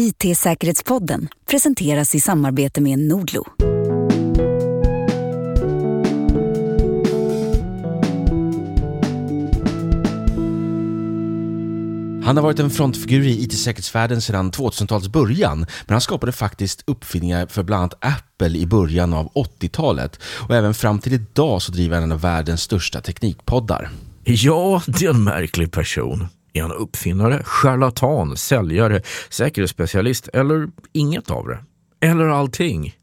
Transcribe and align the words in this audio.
IT-säkerhetspodden 0.00 1.28
presenteras 1.50 2.14
i 2.14 2.20
samarbete 2.20 2.80
med 2.80 2.98
Nordlo. 2.98 3.44
Han 12.24 12.36
har 12.36 12.42
varit 12.42 12.58
en 12.58 12.70
frontfigur 12.70 13.26
i 13.26 13.42
IT-säkerhetsvärlden 13.42 14.20
sedan 14.20 14.52
2000-talets 14.52 15.08
början, 15.08 15.58
men 15.58 15.94
han 15.94 16.00
skapade 16.00 16.32
faktiskt 16.32 16.82
uppfinningar 16.86 17.46
för 17.46 17.62
bland 17.62 17.80
annat 17.80 17.94
Apple 18.00 18.58
i 18.58 18.66
början 18.66 19.14
av 19.14 19.32
80-talet. 19.32 20.20
Och 20.48 20.54
även 20.54 20.74
fram 20.74 20.98
till 20.98 21.12
idag 21.12 21.62
så 21.62 21.72
driver 21.72 21.94
han 21.94 22.04
en 22.04 22.12
av 22.12 22.20
världens 22.20 22.62
största 22.62 23.00
teknikpoddar. 23.00 23.90
Ja, 24.24 24.82
det 24.86 25.04
är 25.04 25.10
en 25.10 25.24
märklig 25.24 25.72
person. 25.72 26.28
Är 26.56 26.62
han 26.62 26.72
uppfinnare, 26.72 27.42
charlatan, 27.44 28.36
säljare, 28.36 29.02
säkerhetsspecialist 29.30 30.28
eller 30.32 30.68
inget 30.92 31.30
av 31.30 31.48
det? 31.48 31.58
Eller 32.06 32.28
allting? 32.28 32.94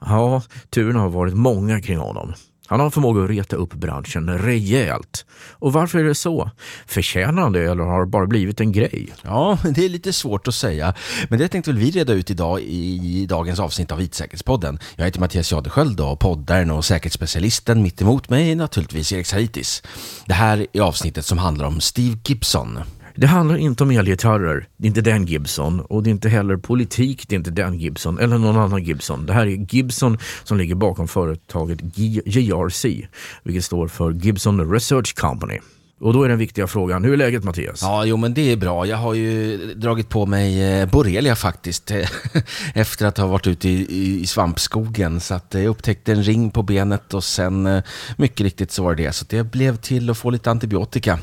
Ja, 0.00 0.42
turerna 0.70 1.00
har 1.00 1.08
varit 1.08 1.34
många 1.34 1.82
kring 1.82 1.98
honom. 1.98 2.34
Han 2.70 2.80
har 2.80 2.90
förmåga 2.90 3.24
att 3.24 3.30
reta 3.30 3.56
upp 3.56 3.74
branschen 3.74 4.38
rejält. 4.38 5.26
Och 5.50 5.72
varför 5.72 5.98
är 5.98 6.04
det 6.04 6.14
så? 6.14 6.50
Förtjänar 6.86 7.42
han 7.42 7.52
det 7.52 7.70
eller 7.70 7.84
har 7.84 8.00
det 8.00 8.06
bara 8.06 8.26
blivit 8.26 8.60
en 8.60 8.72
grej? 8.72 9.12
Ja, 9.22 9.58
det 9.74 9.84
är 9.84 9.88
lite 9.88 10.12
svårt 10.12 10.48
att 10.48 10.54
säga. 10.54 10.94
Men 11.28 11.38
det 11.38 11.48
tänkte 11.48 11.70
väl 11.70 11.80
vi 11.80 11.90
reda 11.90 12.12
ut 12.12 12.30
idag 12.30 12.60
i 12.60 13.26
dagens 13.28 13.60
avsnitt 13.60 13.92
av 13.92 14.02
IT-säkerhetspodden. 14.02 14.78
Jag 14.96 15.04
heter 15.04 15.20
Mattias 15.20 15.52
Jadesköld 15.52 16.00
och 16.00 16.20
poddaren 16.20 16.70
och 16.70 16.84
säkerhetsspecialisten 16.84 17.82
mitt 17.82 18.02
emot 18.02 18.28
mig 18.28 18.50
är 18.50 18.56
naturligtvis 18.56 19.12
Erik 19.12 19.26
Saritis. 19.26 19.82
Det 20.26 20.34
här 20.34 20.66
är 20.72 20.80
avsnittet 20.80 21.26
som 21.26 21.38
handlar 21.38 21.66
om 21.66 21.80
Steve 21.80 22.18
Gibson. 22.24 22.78
Det 23.14 23.26
handlar 23.26 23.56
inte 23.56 23.84
om 23.84 23.90
elgitarrer, 23.90 24.68
det 24.76 24.86
är 24.86 24.88
inte 24.88 25.00
den 25.00 25.26
Gibson 25.26 25.80
och 25.80 26.02
det 26.02 26.10
är 26.10 26.12
inte 26.12 26.28
heller 26.28 26.56
politik, 26.56 27.28
det 27.28 27.34
är 27.34 27.38
inte 27.38 27.50
den 27.50 27.78
Gibson 27.78 28.18
eller 28.18 28.38
någon 28.38 28.56
annan 28.56 28.84
Gibson. 28.84 29.26
Det 29.26 29.32
här 29.32 29.46
är 29.46 29.66
Gibson 29.74 30.18
som 30.44 30.58
ligger 30.58 30.74
bakom 30.74 31.08
företaget 31.08 31.80
GRC, 32.24 33.06
vilket 33.42 33.64
står 33.64 33.88
för 33.88 34.12
Gibson 34.12 34.72
Research 34.72 35.14
Company. 35.14 35.58
Och 36.00 36.12
då 36.12 36.22
är 36.22 36.28
den 36.28 36.38
viktiga 36.38 36.66
frågan, 36.66 37.04
hur 37.04 37.12
är 37.12 37.16
läget 37.16 37.44
Mattias? 37.44 37.82
Ja, 37.82 38.04
jo 38.04 38.16
men 38.16 38.34
det 38.34 38.52
är 38.52 38.56
bra. 38.56 38.86
Jag 38.86 38.96
har 38.96 39.14
ju 39.14 39.56
dragit 39.74 40.08
på 40.08 40.26
mig 40.26 40.80
eh, 40.80 40.88
borrelia 40.88 41.36
faktiskt 41.36 41.90
efter 42.74 43.06
att 43.06 43.18
ha 43.18 43.26
varit 43.26 43.46
ute 43.46 43.68
i, 43.68 43.72
i, 43.72 44.20
i 44.20 44.26
svampskogen. 44.26 45.20
Så 45.20 45.34
att 45.34 45.54
jag 45.54 45.66
upptäckte 45.66 46.12
en 46.12 46.22
ring 46.22 46.50
på 46.50 46.62
benet 46.62 47.14
och 47.14 47.24
sen 47.24 47.66
eh, 47.66 47.82
mycket 48.16 48.40
riktigt 48.40 48.70
så 48.72 48.84
var 48.84 48.94
det 48.94 49.02
det. 49.02 49.12
Så 49.12 49.24
det 49.28 49.42
blev 49.42 49.76
till 49.76 50.10
att 50.10 50.18
få 50.18 50.30
lite 50.30 50.50
antibiotika. 50.50 51.18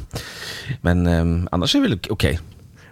Men 0.82 1.08
eh, 1.08 1.48
annars 1.52 1.76
är 1.76 1.80
det 1.80 1.88
väl 1.90 2.00
okej. 2.10 2.14
Okay. 2.14 2.38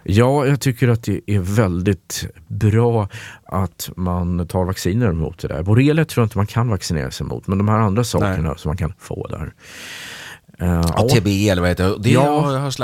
Ja, 0.08 0.46
jag 0.46 0.60
tycker 0.60 0.88
att 0.88 1.02
det 1.02 1.20
är 1.26 1.38
väldigt 1.38 2.26
bra 2.48 3.08
att 3.44 3.90
man 3.96 4.48
tar 4.48 4.64
vacciner 4.64 5.12
mot 5.12 5.38
det 5.38 5.48
där. 5.48 5.62
Borrelia 5.62 6.04
tror 6.04 6.22
jag 6.22 6.26
inte 6.26 6.38
man 6.38 6.46
kan 6.46 6.68
vaccinera 6.68 7.10
sig 7.10 7.26
mot, 7.26 7.46
men 7.46 7.58
de 7.58 7.68
här 7.68 7.78
andra 7.78 8.04
sakerna 8.04 8.48
Nej. 8.48 8.58
som 8.58 8.68
man 8.68 8.76
kan 8.76 8.92
få 8.98 9.26
där. 9.26 9.52
Uh, 10.62 10.68
ja, 10.96 11.08
TBE 11.08 11.48
eller 11.48 11.62
vad 11.62 11.70
heter 11.70 11.84
det? 11.84 11.96
Det 11.98 12.10
ja. 12.10 12.40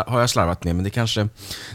har, 0.07 0.21
jag 0.21 0.31
slarvat 0.31 0.65
med, 0.65 0.77
men 0.77 0.85
det 0.85 0.91
kanske 0.91 1.29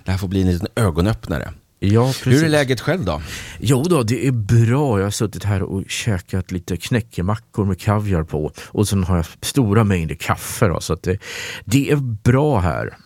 det 0.05 0.11
här 0.11 0.17
får 0.17 0.27
bli 0.27 0.41
en 0.41 0.47
liten 0.47 0.67
ögonöppnare. 0.75 1.53
Ja, 1.79 2.05
precis. 2.05 2.27
Hur 2.27 2.45
är 2.45 2.49
läget 2.49 2.81
själv 2.81 3.05
då? 3.05 3.21
Jo 3.59 3.83
då, 3.83 4.03
det 4.03 4.27
är 4.27 4.31
bra. 4.31 4.99
Jag 4.99 5.05
har 5.05 5.11
suttit 5.11 5.43
här 5.43 5.61
och 5.61 5.83
käkat 5.87 6.51
lite 6.51 6.77
knäckemackor 6.77 7.65
med 7.65 7.79
kaviar 7.79 8.23
på 8.23 8.51
och 8.65 8.87
sen 8.87 9.03
har 9.03 9.15
jag 9.15 9.25
stora 9.41 9.83
mängder 9.83 10.15
kaffe. 10.15 10.67
Då, 10.67 10.79
så 10.79 10.95
det, 10.95 11.19
det 11.65 11.91
är 11.91 11.95
bra 11.95 12.59
här. 12.59 12.97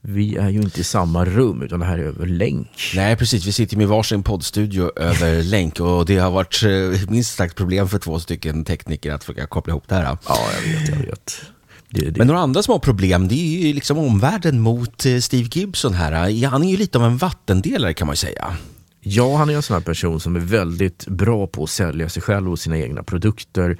Vi 0.00 0.36
är 0.36 0.48
ju 0.48 0.60
inte 0.60 0.80
i 0.80 0.84
samma 0.84 1.24
rum 1.24 1.62
utan 1.62 1.80
det 1.80 1.86
här 1.86 1.98
är 1.98 2.02
över 2.02 2.26
länk. 2.26 2.92
Nej 2.94 3.16
precis, 3.16 3.46
vi 3.46 3.52
sitter 3.52 3.76
med 3.76 3.88
varsin 3.88 4.22
poddstudio 4.22 4.98
över 4.98 5.42
länk 5.50 5.80
och 5.80 6.06
det 6.06 6.18
har 6.18 6.30
varit 6.30 6.62
eh, 6.62 7.10
minst 7.10 7.34
sagt 7.34 7.56
problem 7.56 7.88
för 7.88 7.98
två 7.98 8.18
stycken 8.18 8.64
tekniker 8.64 9.12
att 9.12 9.24
försöka 9.24 9.46
koppla 9.46 9.70
ihop 9.70 9.88
det 9.88 9.94
här. 9.94 10.18
Ja, 10.28 10.38
jag 10.54 10.72
vet, 10.72 10.88
jag 10.88 10.96
vet. 10.96 11.42
Det, 11.90 12.10
det. 12.10 12.18
Men 12.18 12.26
några 12.26 12.40
andra 12.40 12.62
små 12.62 12.78
problem, 12.78 13.28
det 13.28 13.34
är 13.34 13.66
ju 13.66 13.72
liksom 13.72 13.98
omvärlden 13.98 14.60
mot 14.60 15.06
eh, 15.06 15.18
Steve 15.18 15.48
Gibson 15.52 15.94
här. 15.94 16.46
Han 16.46 16.64
är 16.64 16.70
ju 16.70 16.76
lite 16.76 16.98
av 16.98 17.04
en 17.04 17.16
vattendelare 17.16 17.94
kan 17.94 18.06
man 18.06 18.12
ju 18.12 18.16
säga. 18.16 18.56
Ja, 19.00 19.36
han 19.36 19.50
är 19.50 19.54
en 19.54 19.62
sån 19.62 19.74
här 19.74 19.80
person 19.80 20.20
som 20.20 20.36
är 20.36 20.40
väldigt 20.40 21.06
bra 21.06 21.46
på 21.46 21.64
att 21.64 21.70
sälja 21.70 22.08
sig 22.08 22.22
själv 22.22 22.52
och 22.52 22.58
sina 22.58 22.78
egna 22.78 23.02
produkter. 23.02 23.78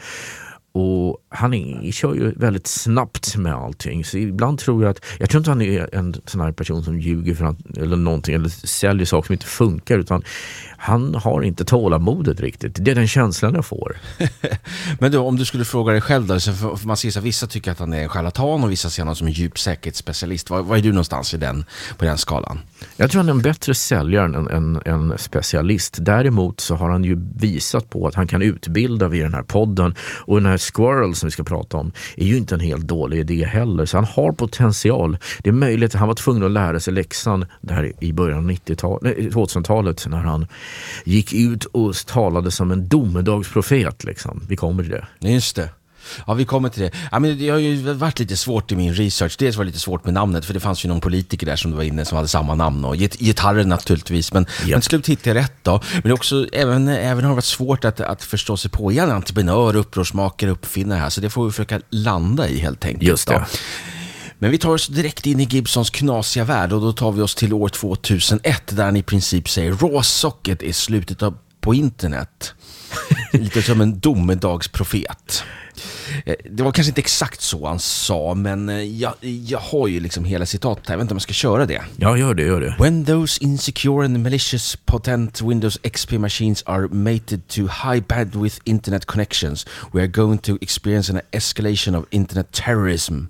Och 0.77 1.19
han 1.29 1.55
är, 1.55 1.93
kör 1.93 2.15
ju 2.15 2.33
väldigt 2.37 2.67
snabbt 2.67 3.37
med 3.37 3.55
allting. 3.55 4.05
Så 4.05 4.17
ibland 4.17 4.59
tror 4.59 4.83
jag 4.83 4.91
att, 4.91 5.05
jag 5.19 5.31
tror 5.31 5.39
inte 5.39 5.51
han 5.51 5.63
är 5.63 5.95
en 5.95 6.15
sån 6.25 6.41
här 6.41 6.53
person 6.53 6.85
som 6.85 7.01
ljuger 7.01 7.35
för 7.35 7.45
att, 7.45 7.77
eller 7.77 7.97
någonting 7.97 8.35
eller 8.35 8.49
säljer 8.49 9.07
saker 9.07 9.27
som 9.27 9.33
inte 9.33 9.47
funkar. 9.47 9.99
Utan 9.99 10.23
han 10.79 11.15
har 11.15 11.43
inte 11.43 11.65
tålamodet 11.65 12.41
riktigt. 12.41 12.85
Det 12.85 12.91
är 12.91 12.95
den 12.95 13.09
känslan 13.09 13.55
jag 13.55 13.65
får. 13.67 13.97
Men 15.01 15.13
du, 15.13 15.19
om 15.19 15.37
du 15.37 15.45
skulle 15.45 15.65
fråga 15.65 15.93
dig 15.93 16.01
själv 16.01 16.27
då, 16.27 16.41
så 16.41 16.53
för 16.53 16.87
man 16.87 16.97
ser 16.97 17.11
så 17.11 17.21
vissa 17.21 17.47
tycker 17.47 17.73
att 17.73 17.79
han 17.79 17.93
är 17.93 18.03
en 18.03 18.09
charlatan 18.09 18.65
och 18.65 18.73
vissa 18.73 18.91
ser 18.91 19.03
honom 19.03 19.17
som 19.17 19.27
en 19.27 19.33
djup 19.33 19.59
säkerhetsspecialist. 19.59 20.51
Var, 20.51 20.63
var 20.63 20.77
är 20.77 20.83
du 20.83 20.89
någonstans 20.89 21.35
i 21.35 21.37
den, 21.37 21.65
på 21.97 22.05
den 22.05 22.19
skalan? 22.19 22.61
Jag 22.97 23.11
tror 23.11 23.19
han 23.19 23.29
är 23.29 23.33
en 23.33 23.43
bättre 23.43 23.75
säljare 23.75 24.25
än 24.25 24.49
en, 24.49 24.81
en 24.85 25.19
specialist. 25.19 25.97
Däremot 26.01 26.61
så 26.61 26.75
har 26.75 26.91
han 26.91 27.05
ju 27.05 27.17
visat 27.37 27.91
på 27.91 28.07
att 28.07 28.15
han 28.15 28.27
kan 28.27 28.43
utbilda 28.43 29.09
via 29.09 29.23
den 29.25 29.35
här 29.35 29.43
podden 29.43 29.95
och 30.01 30.37
den 30.37 30.47
här 30.47 30.66
Squirrel 30.75 31.15
som 31.15 31.27
vi 31.27 31.31
ska 31.31 31.45
prata 31.45 31.77
om 31.77 31.93
är 32.17 32.27
ju 32.27 32.37
inte 32.37 32.55
en 32.55 32.61
helt 32.61 32.87
dålig 32.87 33.19
idé 33.19 33.45
heller. 33.45 33.87
Så 33.87 33.97
han 33.97 34.05
har 34.05 34.33
potential. 34.33 35.19
Det 35.39 35.49
är 35.49 35.53
möjligt 35.53 35.95
han 35.95 36.09
var 36.09 36.15
tvungen 36.15 36.43
att 36.43 36.51
lära 36.51 36.81
sig 36.81 36.95
läxan 36.95 37.47
där 37.61 37.93
i 38.01 38.13
början 38.13 38.39
av 38.39 38.51
2000-talet 38.51 40.07
när 40.07 40.19
han 40.19 40.47
gick 41.05 41.33
ut 41.33 41.65
och 41.65 41.95
talade 41.95 42.51
som 42.51 42.71
en 42.71 42.89
domedagsprofet. 42.89 44.05
Liksom. 44.05 44.43
Vi 44.49 44.57
kommer 44.57 44.83
till 44.83 44.93
det. 44.93 45.07
Just 45.21 45.57
det. 45.57 45.71
Ja, 46.27 46.35
vi 46.35 46.45
kommer 46.45 46.69
till 46.69 46.83
det. 46.83 46.91
Ja, 47.13 47.19
men 47.19 47.39
det 47.39 47.49
har 47.49 47.59
ju 47.59 47.93
varit 47.93 48.19
lite 48.19 48.37
svårt 48.37 48.73
i 48.73 48.77
min 48.77 48.95
research. 48.95 49.37
Dels 49.39 49.57
var 49.57 49.65
det 49.65 49.67
lite 49.67 49.81
svårt 49.81 50.05
med 50.05 50.15
namnet, 50.15 50.45
för 50.45 50.55
det 50.55 50.61
fanns 50.61 50.85
ju 50.85 50.89
någon 50.89 51.01
politiker 51.01 51.47
där 51.47 51.57
som 51.57 51.77
var 51.77 51.83
inne 51.83 52.05
som 52.05 52.17
hade 52.17 52.29
samma 52.29 52.55
namn. 52.55 52.85
Och 52.85 52.97
gitarren 52.97 53.69
naturligtvis, 53.69 54.33
men, 54.33 54.43
yep. 54.43 54.71
men 54.71 54.81
till 54.81 54.89
slut 54.89 55.09
hittade 55.09 55.31
jag 55.31 55.45
rätt 55.45 55.57
då. 55.63 55.81
Men 56.03 56.13
också, 56.13 56.47
även, 56.53 56.89
även 56.89 57.25
har 57.25 57.31
det 57.31 57.35
varit 57.35 57.45
svårt 57.45 57.85
att, 57.85 58.01
att 58.01 58.23
förstå 58.23 58.57
sig 58.57 58.71
på. 58.71 58.93
Jag 58.93 59.09
är 59.09 59.15
entreprenör, 59.15 59.77
upprorsmakare, 59.77 60.51
uppfinnare 60.51 60.99
här, 60.99 61.11
så 61.11 61.21
det 61.21 61.31
får 61.31 61.45
vi 61.45 61.51
försöka 61.51 61.81
landa 61.91 62.49
i 62.49 62.59
helt 62.59 62.85
enkelt. 62.85 63.03
Just 63.03 63.29
det. 63.29 63.35
Då. 63.35 63.45
Men 64.39 64.51
vi 64.51 64.59
tar 64.59 64.71
oss 64.71 64.87
direkt 64.87 65.27
in 65.27 65.41
i 65.41 65.45
Gibsons 65.45 65.91
knasiga 65.91 66.45
värld 66.45 66.73
och 66.73 66.81
då 66.81 66.93
tar 66.93 67.13
vi 67.13 67.23
oss 67.23 67.35
till 67.35 67.53
år 67.53 67.69
2001 67.69 68.77
där 68.77 68.85
han 68.85 68.97
i 68.97 69.03
princip 69.03 69.49
säger 69.49 69.73
råsocket 69.73 70.63
är 70.63 70.73
slutet 70.73 71.23
av, 71.23 71.39
på 71.67 71.75
internet. 71.75 72.55
Lite 73.33 73.63
som 73.63 73.81
en 73.81 73.99
domedagsprofet. 73.99 75.43
Eh, 76.25 76.35
det 76.51 76.63
var 76.63 76.73
kanske 76.73 76.91
inte 76.91 77.01
exakt 77.01 77.41
så 77.41 77.67
han 77.67 77.79
sa, 77.79 78.35
men 78.35 78.69
eh, 78.69 78.83
jag, 78.83 79.15
jag 79.21 79.59
har 79.59 79.89
ju 79.89 80.01
liksom 80.01 80.25
hela 80.25 80.47
citatet 80.47 80.89
här. 80.89 80.95
Jag 80.95 80.99
vet 80.99 81.03
inte 81.05 81.13
om 81.13 81.17
jag 81.17 81.23
ska 81.23 81.33
köra 81.33 81.67
det. 81.67 81.83
Ja, 81.97 82.17
gör 82.17 82.35
det, 82.35 82.43
gör 82.43 82.61
det. 82.61 82.77
When 82.79 83.05
those 83.05 83.45
insecure 83.45 84.05
and 84.05 84.23
malicious 84.23 84.77
potent 84.77 85.43
Windows 85.43 85.79
XP 85.83 86.13
machines 86.13 86.63
are 86.67 86.89
mated 86.89 87.49
to 87.49 87.61
high 87.63 88.01
bandwidth 88.09 88.61
internet 88.65 89.07
connections, 89.07 89.67
we 89.93 90.01
are 90.01 90.09
going 90.09 90.39
to 90.39 90.59
experience 90.61 91.13
an 91.13 91.21
escalation 91.33 91.99
of 91.99 92.05
internet 92.11 92.53
terrorism. 92.53 93.25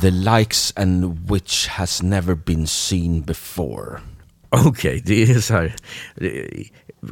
The 0.00 0.10
likes 0.10 0.72
and 0.76 1.30
which 1.30 1.66
has 1.66 2.02
never 2.02 2.34
been 2.34 2.66
seen 2.66 3.22
before. 3.22 4.00
Okej, 4.48 4.68
okay, 4.68 5.02
det 5.04 5.22
är 5.22 5.40
så 5.40 5.54
här. 5.54 5.76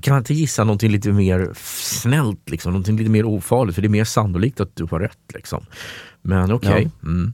Kan 0.01 0.13
man 0.13 0.21
inte 0.21 0.35
gissa 0.35 0.65
någonting 0.65 0.91
lite 0.91 1.13
mer 1.13 1.51
snällt, 1.57 2.51
liksom? 2.51 2.73
någonting 2.73 2.97
lite 2.97 3.11
mer 3.11 3.25
ofarligt? 3.25 3.75
För 3.75 3.83
det 3.83 3.89
är 3.89 3.91
mer 3.91 4.05
sannolikt 4.05 4.61
att 4.61 4.77
du 4.77 4.87
har 4.91 5.01
rätt. 5.01 5.33
Liksom. 5.35 5.67
Men 6.23 6.53
okej. 6.53 6.71
Okay. 6.71 6.83
Ja. 6.83 7.09
Mm. 7.09 7.33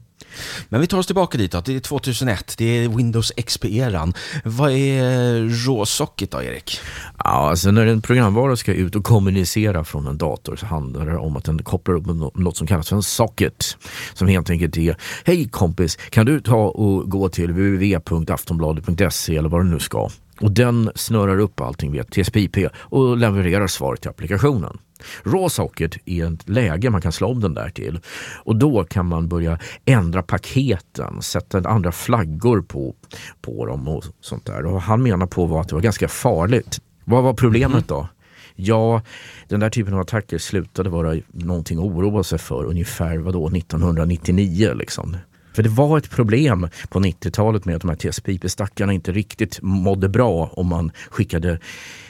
Men 0.69 0.81
vi 0.81 0.87
tar 0.87 0.99
oss 0.99 1.07
tillbaka 1.07 1.39
dit 1.39 1.53
då. 1.53 1.61
Det 1.61 1.77
är 1.77 1.81
2001, 1.81 2.55
det 2.59 2.65
är 2.65 2.89
Windows 2.89 3.33
XP-eran. 3.37 4.15
Vad 4.45 4.71
är 4.71 5.67
råsocket 5.67 6.31
då, 6.31 6.43
Erik? 6.43 6.81
Ja, 7.19 7.51
alltså 7.51 7.71
när 7.71 7.87
en 7.87 8.03
programvara 8.03 8.57
ska 8.57 8.73
ut 8.73 8.97
och 8.97 9.05
kommunicera 9.05 9.85
från 9.85 10.07
en 10.07 10.19
dator 10.19 10.57
så 10.57 10.67
handlar 10.67 11.07
det 11.07 11.17
om 11.17 11.37
att 11.37 11.45
den 11.45 11.63
kopplar 11.63 11.95
upp 11.95 12.07
något 12.35 12.57
som 12.57 12.67
kallas 12.67 12.89
för 12.89 12.97
en 12.97 13.03
socket. 13.03 13.77
Som 14.15 14.29
helt 14.29 14.51
enkelt 14.51 14.77
är, 14.77 14.97
hej 15.25 15.49
kompis, 15.49 15.97
kan 15.97 16.27
du 16.27 16.41
ta 16.41 16.69
och 16.69 17.11
gå 17.11 17.29
till 17.29 17.51
www.aftonbladet.se 17.51 19.37
eller 19.37 19.49
vad 19.49 19.61
du 19.61 19.71
nu 19.71 19.79
ska 19.79 20.11
och 20.41 20.53
den 20.53 20.91
snurrar 20.95 21.39
upp 21.39 21.61
allting 21.61 21.93
via 21.93 22.05
TSPIP 22.05 22.57
och 22.75 23.17
levererar 23.17 23.67
svaret 23.67 24.01
till 24.01 24.11
applikationen. 24.11 24.79
Raw 25.23 25.49
socket 25.49 25.97
är 26.05 26.35
ett 26.35 26.49
läge 26.49 26.91
man 26.91 27.01
kan 27.01 27.13
slå 27.13 27.29
om 27.29 27.41
den 27.41 27.55
där 27.55 27.69
till 27.69 28.01
och 28.45 28.57
då 28.57 28.85
kan 28.85 29.07
man 29.07 29.29
börja 29.29 29.59
ändra 29.85 30.23
paketen, 30.23 31.23
sätta 31.23 31.69
andra 31.69 31.93
flaggor 31.93 32.63
på, 32.63 32.95
på 33.43 33.67
dem 33.67 33.89
och 33.89 34.05
sånt 34.21 34.47
där. 34.47 34.67
Och 34.67 34.83
han 34.83 35.03
menar 35.03 35.27
på 35.27 35.47
var 35.47 35.61
att 35.61 35.69
det 35.69 35.75
var 35.75 35.83
ganska 35.83 36.09
farligt. 36.09 36.81
Vad 37.05 37.23
var 37.23 37.35
problemet 37.35 37.89
då? 37.89 38.09
Ja, 38.55 39.03
den 39.49 39.61
där 39.61 39.71
typen 39.71 39.95
av 39.95 40.01
attacker 40.01 40.39
slutade 40.39 40.91
vara 40.91 41.17
någonting 41.29 41.79
att 41.79 41.85
oroa 41.85 42.23
sig 42.23 42.39
för 42.39 42.65
ungefär 42.65 43.19
vadå, 43.19 43.49
1999. 43.49 44.75
Liksom. 44.75 45.17
För 45.53 45.63
det 45.63 45.69
var 45.69 45.99
ett 45.99 46.11
problem 46.11 46.69
på 46.89 47.01
90-talet 47.01 47.65
med 47.65 47.77
att 47.77 47.83
de 47.83 47.89
här 47.89 47.97
TCP/IP-stackarna 47.97 48.93
inte 48.93 49.13
riktigt 49.13 49.59
mådde 49.63 50.09
bra 50.09 50.51
om 50.53 50.67
man 50.67 50.91
skickade 51.11 51.59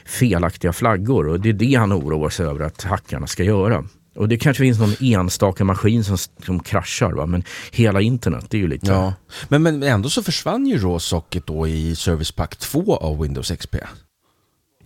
felaktiga 0.04 0.72
flaggor. 0.72 1.28
Och 1.28 1.40
det 1.40 1.48
är 1.48 1.52
det 1.52 1.74
han 1.74 1.92
oroar 1.92 2.28
sig 2.28 2.46
över 2.46 2.64
att 2.64 2.82
hackarna 2.82 3.26
ska 3.26 3.44
göra. 3.44 3.84
Och 4.16 4.28
det 4.28 4.38
kanske 4.38 4.62
finns 4.62 4.78
någon 4.78 4.94
enstaka 5.00 5.64
maskin 5.64 6.04
som, 6.04 6.16
som 6.46 6.60
kraschar, 6.60 7.12
va? 7.12 7.26
men 7.26 7.42
hela 7.72 8.00
internet 8.00 8.46
det 8.48 8.56
är 8.56 8.60
ju 8.60 8.68
lite... 8.68 8.90
Ja. 8.92 9.14
Men, 9.48 9.62
men 9.62 9.82
ändå 9.82 10.10
så 10.10 10.22
försvann 10.22 10.66
ju 10.66 10.78
RAW-socket 10.78 11.42
då 11.46 11.68
i 11.68 11.96
Service 11.96 12.32
Pack 12.32 12.56
2 12.56 12.96
av 12.96 13.20
Windows 13.20 13.50
XP. 13.50 13.76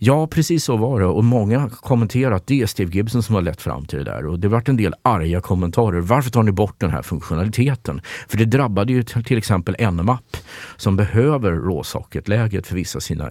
Ja, 0.05 0.27
precis 0.27 0.63
så 0.63 0.77
var 0.77 0.99
det. 0.99 1.05
Och 1.05 1.23
många 1.23 1.59
har 1.59 1.69
kommenterat 1.69 2.41
att 2.41 2.47
det 2.47 2.61
är 2.61 2.65
Steve 2.65 2.91
Gibson 2.91 3.23
som 3.23 3.35
har 3.35 3.41
lett 3.41 3.61
fram 3.61 3.85
till 3.85 3.97
det 3.97 4.05
där. 4.05 4.25
Och 4.25 4.39
det 4.39 4.47
har 4.47 4.51
varit 4.51 4.69
en 4.69 4.77
del 4.77 4.93
arga 5.01 5.41
kommentarer. 5.41 5.99
Varför 5.99 6.29
tar 6.29 6.43
ni 6.43 6.51
bort 6.51 6.79
den 6.79 6.89
här 6.89 7.01
funktionaliteten? 7.01 8.01
För 8.27 8.37
det 8.37 8.45
drabbade 8.45 8.93
ju 8.93 9.03
till 9.03 9.37
exempel 9.37 9.75
Nmap 9.91 10.37
som 10.77 10.95
behöver 10.95 11.51
råsocketläget 11.51 12.67
för 12.67 12.75
vissa 12.75 12.99
sina, 12.99 13.29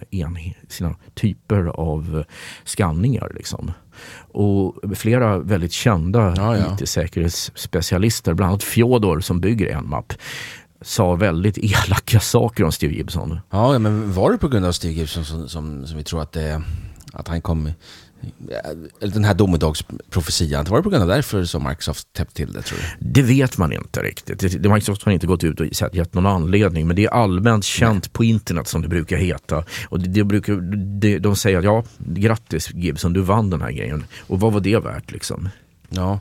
sina 0.67 0.95
typer 1.13 1.65
av 1.65 2.23
skanningar. 2.65 3.31
Liksom. 3.35 3.71
Och 4.31 4.75
flera 4.95 5.39
väldigt 5.39 5.71
kända 5.71 6.33
ja, 6.37 6.57
ja. 6.57 6.77
IT-säkerhetsspecialister, 6.79 8.33
bland 8.33 8.49
annat 8.49 8.63
Fjodor 8.63 9.19
som 9.19 9.39
bygger 9.39 9.81
Nmap, 9.81 10.13
sa 10.81 11.15
väldigt 11.15 11.57
elaka 11.57 12.19
saker 12.19 12.63
om 12.63 12.71
Steve 12.71 12.93
Gibson. 12.93 13.39
Ja, 13.49 13.79
men 13.79 14.13
var 14.13 14.31
det 14.31 14.37
på 14.37 14.47
grund 14.47 14.65
av 14.65 14.71
Steve 14.71 14.93
Gibson 14.93 15.25
som, 15.25 15.49
som, 15.49 15.87
som 15.87 15.97
vi 15.97 16.03
tror 16.03 16.21
att, 16.21 16.31
det, 16.31 16.61
att 17.13 17.27
han 17.27 17.41
kom 17.41 17.71
eller 19.01 19.13
den 19.13 19.23
här 19.23 19.33
domedagsprofetian, 19.33 20.65
var 20.65 20.77
det 20.77 20.83
på 20.83 20.89
grund 20.89 21.03
av 21.03 21.09
därför 21.09 21.43
som 21.43 21.63
Microsoft 21.63 22.13
täppte 22.13 22.35
till 22.35 22.53
det 22.53 22.61
tror 22.61 22.79
du? 22.79 23.11
Det 23.11 23.21
vet 23.21 23.57
man 23.57 23.73
inte 23.73 24.03
riktigt. 24.03 24.41
Microsoft 24.53 25.03
har 25.03 25.11
inte 25.11 25.27
gått 25.27 25.43
ut 25.43 25.59
och 25.59 25.95
gett 25.95 26.13
någon 26.13 26.25
anledning 26.25 26.87
men 26.87 26.95
det 26.95 27.05
är 27.05 27.09
allmänt 27.09 27.65
känt 27.65 28.03
Nej. 28.03 28.11
på 28.13 28.23
internet 28.23 28.67
som 28.67 28.81
det 28.81 28.87
brukar 28.87 29.17
heta. 29.17 29.63
Och 29.89 29.99
det, 29.99 30.09
det 30.09 30.23
brukar, 30.23 30.55
det, 30.99 31.19
de 31.19 31.35
säger 31.35 31.57
att 31.57 31.63
ja, 31.63 31.83
grattis 31.97 32.73
Gibson, 32.73 33.13
du 33.13 33.21
vann 33.21 33.49
den 33.49 33.61
här 33.61 33.71
grejen. 33.71 34.03
Och 34.27 34.39
vad 34.39 34.53
var 34.53 34.59
det 34.59 34.79
värt 34.79 35.11
liksom? 35.11 35.49
Ja, 35.89 36.19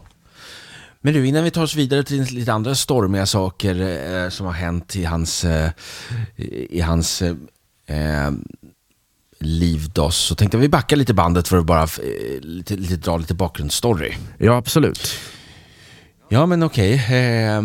men 1.05 1.15
du, 1.15 1.27
innan 1.27 1.45
vi 1.45 1.51
tar 1.51 1.63
oss 1.63 1.75
vidare 1.75 2.03
till 2.05 2.23
lite 2.23 2.53
andra 2.53 2.75
stormiga 2.75 3.27
saker 3.27 3.81
eh, 3.81 4.29
som 4.29 4.47
har 4.47 4.53
hänt 4.53 4.97
i 4.97 5.05
hans, 5.05 5.45
eh, 5.45 5.71
i 6.71 6.81
hans 6.81 7.23
eh, 7.23 8.31
liv 9.39 9.91
då, 9.95 10.11
så 10.11 10.35
tänkte 10.35 10.57
vi 10.57 10.69
backa 10.69 10.97
lite 10.97 11.15
bandet 11.15 11.49
för 11.49 11.57
att 11.57 11.65
bara 11.65 11.83
eh, 11.83 12.41
lite, 12.41 12.77
lite, 12.77 12.97
dra 12.97 13.17
lite 13.17 13.35
bakgrundsstory. 13.35 14.15
Ja, 14.39 14.57
absolut. 14.57 15.19
Ja, 16.29 16.47
men 16.47 16.63
okej. 16.63 16.95
Okay. 16.95 17.17
Eh, 17.17 17.59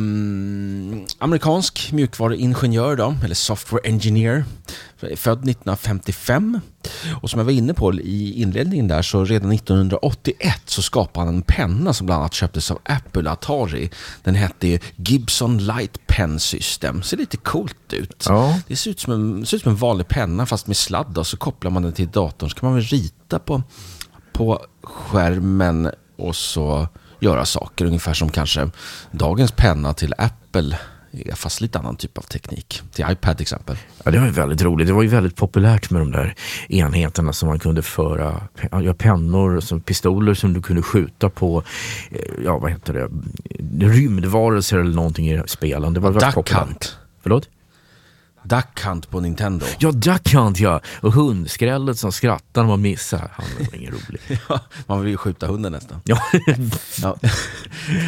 amerikansk 1.18 1.92
mjukvaruingenjör 1.92 2.96
då, 2.96 3.16
eller 3.24 3.36
software 3.36 3.82
engineer. 3.84 4.46
Född 5.16 5.50
1955. 5.50 6.60
Och 7.22 7.30
som 7.30 7.40
jag 7.40 7.46
var 7.46 7.52
inne 7.52 7.74
på 7.74 7.94
i 7.94 8.42
inledningen 8.42 8.88
där 8.88 9.02
så 9.02 9.26
redan 9.26 9.52
1981 9.52 10.62
så 10.66 10.82
skapade 10.82 11.26
han 11.26 11.36
en 11.36 11.42
penna 11.42 11.94
som 11.94 12.06
bland 12.06 12.22
annat 12.22 12.34
köptes 12.34 12.72
av 12.72 12.80
Apple 12.84 13.32
Atari. 13.32 13.90
Den 14.24 14.36
hette 14.36 14.80
Gibson 14.96 15.58
Light 15.58 16.08
Pen 16.08 16.40
System. 16.40 17.04
Ser 17.04 17.18
lite 17.18 17.38
coolt 17.38 17.94
ut. 17.94 18.26
Ja. 18.30 18.60
Det 18.68 18.76
ser 18.76 18.92
ut, 18.92 19.00
som 19.00 19.14
en, 19.14 19.46
ser 19.46 19.58
ut 19.58 19.64
som 19.64 19.72
en 19.72 19.78
vanlig 19.78 20.08
penna 20.08 20.46
fast 20.46 20.68
med 20.68 20.78
sladd 20.78 21.18
och 21.18 21.28
så 21.28 21.38
kopplar 21.38 21.72
man 21.72 21.84
den 21.84 21.94
till 21.94 22.10
datorn. 22.10 22.50
Så 22.50 22.56
kan 22.56 22.70
man 22.70 22.76
väl 22.76 22.86
rita 22.86 23.40
på, 23.40 23.64
på 24.34 24.66
skärmen 24.84 25.92
och 26.18 26.36
så 26.36 26.88
göra 27.20 27.46
saker. 27.46 27.86
Ungefär 27.86 28.14
som 28.14 28.30
kanske 28.30 28.70
dagens 29.12 29.52
penna 29.52 29.94
till 29.94 30.14
Apple 30.18 30.78
fast 31.36 31.62
lite 31.62 31.80
annan 31.80 31.96
typ 31.96 32.18
av 32.18 32.22
teknik. 32.22 32.82
Till 32.92 33.06
iPad 33.10 33.38
till 33.38 33.42
exempel. 33.44 33.76
Ja, 34.04 34.12
det 34.12 34.20
var 34.20 34.28
väldigt 34.28 34.62
roligt. 34.62 34.88
Det 34.88 34.94
var 34.94 35.04
ju 35.04 35.10
väldigt 35.10 35.36
populärt 35.36 35.90
med 35.90 36.02
de 36.02 36.12
där 36.12 36.36
enheterna 36.70 37.34
som 37.34 37.50
man 37.50 37.60
kunde 37.60 37.82
föra, 37.82 38.42
ja, 38.72 38.94
pennor, 38.94 39.60
som 39.60 39.82
pistoler 39.82 40.34
som 40.34 40.54
du 40.54 40.62
kunde 40.62 40.82
skjuta 40.82 41.30
på, 41.30 41.64
eh, 42.12 42.20
ja 42.44 42.58
vad 42.58 42.72
heter 42.72 42.94
det, 42.94 43.10
rymdvarelser 43.88 44.78
eller 44.78 44.96
någonting 44.96 45.32
i 45.32 45.42
spelen. 45.46 45.94
Det 45.94 46.00
var 46.00 46.12
väldigt 46.12 46.36
Duck. 46.36 46.52
Hunt. 46.52 46.98
Förlåt? 47.22 47.50
Duck 48.44 48.84
Hunt 48.84 49.10
på 49.10 49.20
Nintendo. 49.20 49.66
Ja, 49.80 49.92
Duck 49.92 50.34
Hunt 50.34 50.60
ja! 50.60 50.82
Och 51.02 51.14
hundskrället 51.14 52.00
som 52.00 52.12
skrattar 52.12 52.62
när 52.62 52.70
man 52.70 52.82
missar. 52.82 53.32
Han 53.34 53.46
var 53.60 53.76
ingen 53.76 53.92
rolig. 53.92 54.22
ja, 54.50 54.60
man 54.88 55.02
vill 55.02 55.12
ju 55.12 55.18
skjuta 55.18 55.48
hunden 55.48 55.72
nästan. 55.72 56.02
Ja. 56.06 56.22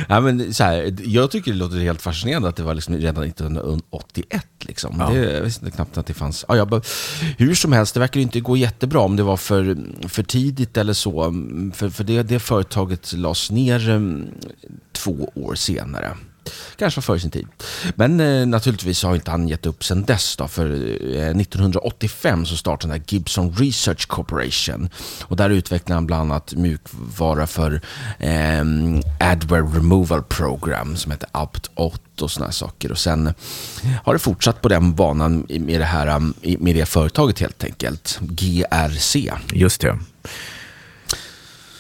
ja. 0.08 0.20
men 0.20 0.54
så 0.54 0.64
här, 0.64 0.96
jag 1.04 1.32
tycker 1.32 1.52
det 1.52 1.58
låter 1.58 1.78
helt 1.78 2.02
fascinerande 2.02 2.50
att 2.50 2.56
det 2.56 2.64
var 2.64 2.74
liksom 2.74 2.96
redan 2.96 3.24
1981. 3.24 4.46
Liksom. 4.60 4.96
Ja. 5.00 5.10
Det, 5.10 5.34
jag 5.34 5.42
visste 5.42 5.72
knappt 5.72 5.98
att 5.98 6.06
det 6.06 6.14
fanns. 6.14 6.46
Ja, 6.48 6.56
jag 6.56 6.86
hur 7.38 7.56
som 7.56 7.72
helst, 7.72 7.94
det 7.94 8.00
verkar 8.00 8.20
inte 8.20 8.40
gå 8.40 8.58
jättebra 8.58 9.00
om 9.00 9.16
det 9.16 9.24
var 9.24 9.38
för, 9.38 9.78
för 10.08 10.24
tidigt 10.24 10.78
eller 10.78 10.94
så. 10.94 11.34
För, 11.74 11.90
för 11.90 12.04
det, 12.04 12.24
det 12.24 12.40
företaget 12.40 13.14
lades 13.14 13.52
ner 13.52 13.90
um, 13.90 14.28
två 14.92 15.32
år 15.36 15.56
senare. 15.56 16.18
Kanske 16.76 16.98
var 16.98 17.02
före 17.02 17.20
sin 17.20 17.32
tid. 17.32 17.48
Men 17.96 18.20
eh, 18.20 18.46
naturligtvis 18.46 19.04
har 19.04 19.16
inte 19.16 19.32
han 19.32 19.48
gett 19.48 19.66
upp 19.66 19.84
sen 19.84 20.06
dess. 20.06 20.38
Då, 20.38 20.48
för 20.48 20.66
eh, 20.66 21.28
1985 21.28 22.46
så 22.46 22.58
startade 22.58 22.94
han 22.94 23.04
Gibson 23.08 23.56
Research 23.56 24.08
Corporation. 24.08 24.90
Och 25.22 25.36
där 25.36 25.50
utvecklade 25.50 25.94
han 25.96 26.08
bland 26.08 26.32
annat 26.32 26.54
mjukvara 26.54 27.48
för 27.48 27.82
eh, 28.20 28.64
Adware 29.20 29.62
Removal 29.62 30.24
Program 30.24 30.98
som 30.98 31.12
heter 31.12 31.30
Apt8 31.32 32.22
och 32.22 32.32
sådana 32.32 32.52
saker. 32.52 32.92
Och 32.92 32.98
sen 32.98 33.34
har 34.04 34.14
det 34.14 34.20
fortsatt 34.20 34.62
på 34.62 34.70
den 34.70 34.94
banan 34.94 35.46
med 35.50 35.82
det 35.82 35.86
här 35.86 36.16
um, 36.16 36.34
med 36.42 36.76
det 36.76 36.86
företaget 36.86 37.40
helt 37.40 37.64
enkelt. 37.64 38.20
GRC. 38.22 39.32
Just 39.54 39.82
det. 39.82 40.00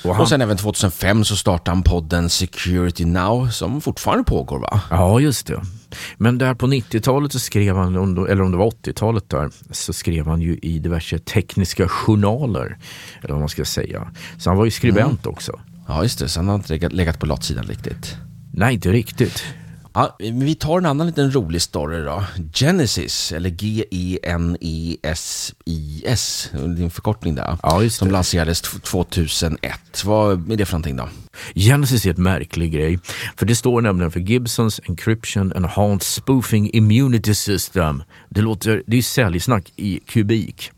Och, 0.04 0.16
han... 0.16 0.22
och 0.22 0.30
sen 0.30 0.42
även 0.42 0.58
2005 0.58 1.24
så 1.24 1.36
startade 1.36 1.76
han 1.76 1.84
podden 1.84 2.30
Security 2.30 3.06
Now 3.06 3.50
som 3.50 3.82
fortfarande 3.82 4.24
pågår 4.24 4.60
va? 4.60 4.82
Ja, 4.90 5.20
just 5.20 5.48
det. 5.48 5.62
Men 6.18 6.38
där 6.38 6.54
på 6.54 6.68
90-talet 6.68 7.32
så 7.32 7.40
skrev 7.40 7.76
han, 7.76 7.96
eller 8.28 8.42
om 8.42 8.52
det 8.52 8.58
var 8.58 8.72
80-talet 8.72 9.30
där, 9.30 9.50
så 9.72 9.94
skrev 9.94 10.28
han 10.28 10.42
ju 10.42 10.58
i 10.62 10.80
diverse 10.80 11.20
tekniska 11.20 11.88
journaler. 11.88 12.78
Eller 13.22 13.34
vad 13.34 13.40
man 13.40 13.50
ska 13.50 13.66
säga. 13.66 14.12
Så 14.38 14.50
han 14.50 14.58
var 14.58 14.66
ju 14.66 14.72
skribent 14.72 15.26
mm. 15.26 15.34
också. 15.34 15.60
Ja, 15.88 16.04
just 16.04 16.20
det. 16.20 16.30
Så 16.30 16.40
han 16.40 16.48
har 16.48 16.56
inte 16.56 16.90
legat 16.90 17.20
på 17.20 17.26
latsidan 17.26 17.66
riktigt. 17.66 18.18
Nej, 18.54 18.74
inte 18.74 18.92
riktigt. 18.92 19.44
Ja, 19.94 20.16
vi 20.20 20.56
tar 20.56 20.78
en 20.78 20.86
annan 20.86 21.08
liten 21.08 21.32
rolig 21.32 21.62
story 21.62 22.04
då. 22.04 22.24
Genesis, 22.54 23.32
eller 23.32 23.50
G-E-N-E-S-I-S, 23.50 24.20
det 26.52 26.84
en 26.84 26.92
förkortning 26.92 27.36
där. 27.36 27.58
Ja, 27.64 27.90
som 27.90 28.12
lanserades 28.12 28.62
2001. 28.62 30.04
Vad 30.06 30.52
är 30.52 30.58
det 30.58 30.66
för 30.66 30.74
någonting 30.74 30.96
då? 30.96 31.10
Genesis 31.56 32.06
är 32.06 32.12
ett 32.12 32.18
märklig 32.18 32.72
grej. 32.72 33.00
För 33.38 33.46
det 33.46 33.56
står 33.56 33.82
nämligen 33.82 34.12
för 34.12 34.20
Gibsons 34.20 34.82
Encryption 34.90 35.54
Enhanced 35.56 36.24
Spoofing 36.24 36.70
Immunity 36.74 37.36
System. 37.36 38.04
Det, 38.30 38.42
låter, 38.42 38.84
det 38.88 38.98
är 38.98 39.02
säljsnack 39.02 39.74
i 39.76 40.00
kubik. 40.00 40.72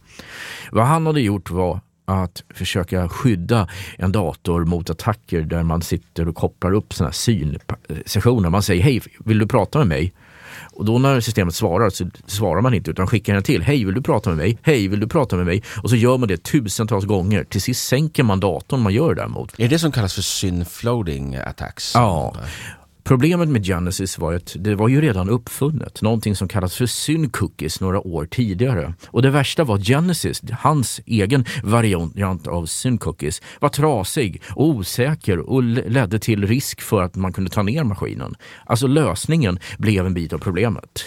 Vad 0.72 0.86
han 0.86 1.06
hade 1.06 1.22
gjort 1.22 1.50
var 1.50 1.80
att 2.06 2.44
försöka 2.54 3.10
skydda 3.10 3.68
en 3.98 4.12
dator 4.12 4.66
mot 4.66 4.90
attacker 4.90 5.42
där 5.42 5.64
man 5.64 5.82
sitter 5.82 6.28
och 6.28 6.36
kopplar 6.36 6.74
upp 6.74 7.00
här 7.00 7.12
synsessioner. 7.12 8.50
Man 8.50 8.64
säger 8.64 8.84
hej, 8.84 9.02
vill 9.26 9.40
du 9.40 9.48
prata 9.48 9.80
med 9.80 9.88
mig? 9.88 10.14
Och 10.74 10.86
då 10.86 10.98
när 11.00 11.20
systemet 11.20 11.56
svarar 11.56 11.90
så 11.90 12.10
svarar 12.26 12.62
man 12.62 12.74
inte 12.74 12.92
utan 12.92 13.08
skickar 13.08 13.36
en 13.36 13.44
till. 13.44 13.62
Hej, 13.62 13.86
vill 13.86 13.96
du 13.96 14.02
prata 14.02 14.30
med 14.30 14.38
mig? 14.38 14.58
Hej, 14.62 14.88
vill 14.88 15.00
du 15.00 15.08
prata 15.08 15.36
med 15.36 15.46
mig? 15.46 15.64
Och 15.84 15.90
så 15.90 15.96
gör 15.96 16.18
man 16.18 16.28
det 16.28 16.44
tusentals 16.44 17.06
gånger. 17.06 17.44
Till 17.44 17.62
sist 17.62 17.88
sänker 17.88 18.24
man 18.24 18.40
datorn 18.40 18.82
man 18.82 18.94
gör 18.94 19.10
det 19.10 19.16
däremot. 19.16 19.60
Är 19.60 19.70
det 19.70 19.80
som 19.80 19.92
kallas 19.92 20.14
för 20.14 20.22
synfloating 20.22 21.36
attacks? 21.36 21.92
Ja. 21.96 22.36
Problemet 23.04 23.50
med 23.50 23.66
Genesis 23.66 24.18
var 24.18 24.34
att 24.34 24.56
det 24.60 24.76
var 24.76 24.88
ju 24.88 25.02
redan 25.02 25.30
uppfunnet, 25.30 26.02
någonting 26.02 26.36
som 26.36 26.48
kallas 26.48 26.76
för 26.76 26.86
SynCookies 26.86 27.82
några 27.82 28.00
år 28.00 28.26
tidigare. 28.26 28.94
Och 29.08 29.22
det 29.22 29.30
värsta 29.30 29.64
var 29.64 29.76
att 29.76 29.88
Genesis, 29.88 30.42
hans 30.52 31.02
egen 31.06 31.46
variant 31.64 32.48
av 32.48 32.66
SynCookies, 32.66 33.42
var 33.60 33.70
trasig 33.70 34.42
och 34.50 34.68
osäker 34.68 35.40
och 35.40 35.64
ledde 35.64 36.20
till 36.20 36.48
risk 36.48 36.82
för 36.82 37.02
att 37.02 37.16
man 37.16 37.34
kunde 37.34 37.50
ta 37.50 37.64
ner 37.64 37.84
maskinen. 37.84 38.36
Alltså 38.66 38.88
lösningen 38.88 39.60
blev 39.78 40.06
en 40.06 40.14
bit 40.14 40.34
av 40.34 40.38
problemet. 40.38 41.06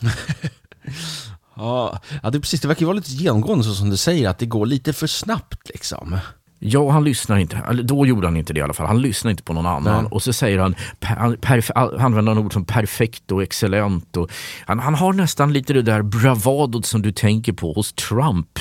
ja, 1.56 2.00
det, 2.22 2.40
precis, 2.40 2.60
det 2.60 2.68
verkar 2.68 2.86
vara 2.86 2.96
lite 2.96 3.10
genomgående 3.10 3.64
så 3.64 3.74
som 3.74 3.90
du 3.90 3.96
säger, 3.96 4.28
att 4.28 4.38
det 4.38 4.46
går 4.46 4.66
lite 4.66 4.92
för 4.92 5.06
snabbt 5.06 5.68
liksom. 5.68 6.18
Ja, 6.62 6.90
han 6.90 7.04
lyssnar 7.04 7.38
inte. 7.38 7.82
Då 7.82 8.06
gjorde 8.06 8.26
han 8.26 8.36
inte 8.36 8.52
det 8.52 8.60
i 8.60 8.62
alla 8.62 8.72
fall. 8.72 8.86
Han 8.86 9.02
lyssnar 9.02 9.30
inte 9.30 9.42
på 9.42 9.52
någon 9.52 9.66
annan. 9.66 10.02
Nej. 10.02 10.08
Och 10.12 10.22
så 10.22 10.32
säger 10.32 10.58
han, 10.58 10.74
han, 11.00 11.36
han 11.74 12.00
använder 12.00 12.38
ord 12.38 12.52
som 12.52 12.64
perfekt 12.64 13.32
och 13.32 13.42
excellent. 13.42 14.16
Och 14.16 14.30
han, 14.66 14.78
han 14.78 14.94
har 14.94 15.12
nästan 15.12 15.52
lite 15.52 15.72
det 15.72 15.82
där 15.82 16.02
bravadot 16.02 16.86
som 16.86 17.02
du 17.02 17.12
tänker 17.12 17.52
på 17.52 17.72
hos 17.72 17.92
Trump. 17.92 18.58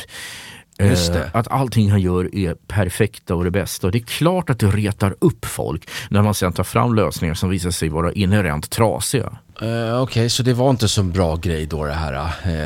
Eh, 0.79 1.21
att 1.33 1.47
allting 1.47 1.91
han 1.91 2.01
gör 2.01 2.35
är 2.35 2.55
perfekta 2.67 3.35
och 3.35 3.43
det 3.43 3.51
bästa. 3.51 3.87
Och 3.87 3.91
det 3.91 3.97
är 3.97 4.03
klart 4.03 4.49
att 4.49 4.59
det 4.59 4.67
retar 4.67 5.15
upp 5.21 5.45
folk 5.45 5.89
när 6.09 6.21
man 6.21 6.33
sen 6.33 6.53
tar 6.53 6.63
fram 6.63 6.95
lösningar 6.95 7.33
som 7.33 7.49
visar 7.49 7.71
sig 7.71 7.89
vara 7.89 8.11
inherent 8.13 8.69
trasiga. 8.69 9.37
Eh, 9.61 10.01
Okej, 10.01 10.29
så 10.29 10.43
det 10.43 10.53
var 10.53 10.69
inte 10.69 10.87
så 10.87 11.03
bra 11.03 11.35
grej 11.35 11.65
då 11.65 11.85
det 11.85 11.93
här. 11.93 12.13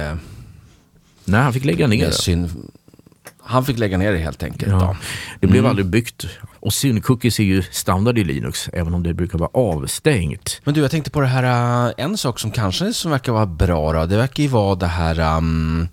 eh, 0.09 0.15
Nej, 1.25 1.41
han 1.41 1.53
fick 1.53 1.65
lägga 1.65 1.87
ner 1.87 2.05
det. 2.05 2.11
Han 3.45 3.65
fick 3.65 3.79
lägga 3.79 3.97
ner 3.97 4.11
det 4.11 4.17
helt 4.17 4.43
enkelt. 4.43 4.71
Ja, 4.71 4.79
Då. 4.79 4.95
det 5.39 5.47
blev 5.47 5.59
Mm. 5.59 5.69
aldrig 5.69 5.85
byggt. 5.85 6.25
Och 6.59 6.73
syncookies 6.73 7.39
är 7.39 7.43
ju 7.43 7.61
standard 7.71 8.17
i 8.17 8.23
Linux, 8.23 8.69
även 8.73 8.93
om 8.93 9.03
det 9.03 9.13
brukar 9.13 9.37
vara 9.39 9.49
avstängt. 9.53 10.61
Men 10.63 10.73
du, 10.73 10.81
jag 10.81 10.91
tänkte 10.91 11.11
på 11.11 11.21
det 11.21 11.27
här, 11.27 11.85
eh, 11.87 11.93
en 12.05 12.17
sak 12.17 12.39
som 12.39 12.51
kanske 12.51 12.93
som 12.93 13.11
verkar 13.11 13.31
vara 13.31 13.45
bra 13.45 13.93
då, 13.93 14.05
det 14.05 14.17
verkar 14.17 14.43
ju 14.43 14.49
vara 14.49 14.75
det 14.75 14.87
här 14.87 15.37
um, 15.37 15.87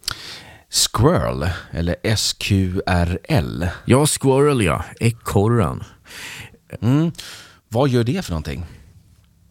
Squirrel, 0.71 1.51
eller 1.73 2.17
SQRL. 2.17 3.67
Ja, 3.85 4.07
Squirrel 4.07 4.63
ja, 4.63 4.85
ekorren. 5.01 5.85
Mm. 6.83 7.13
Vad 7.69 7.89
gör 7.89 8.05
det 8.05 8.25
för 8.25 8.33
någonting? 8.33 8.65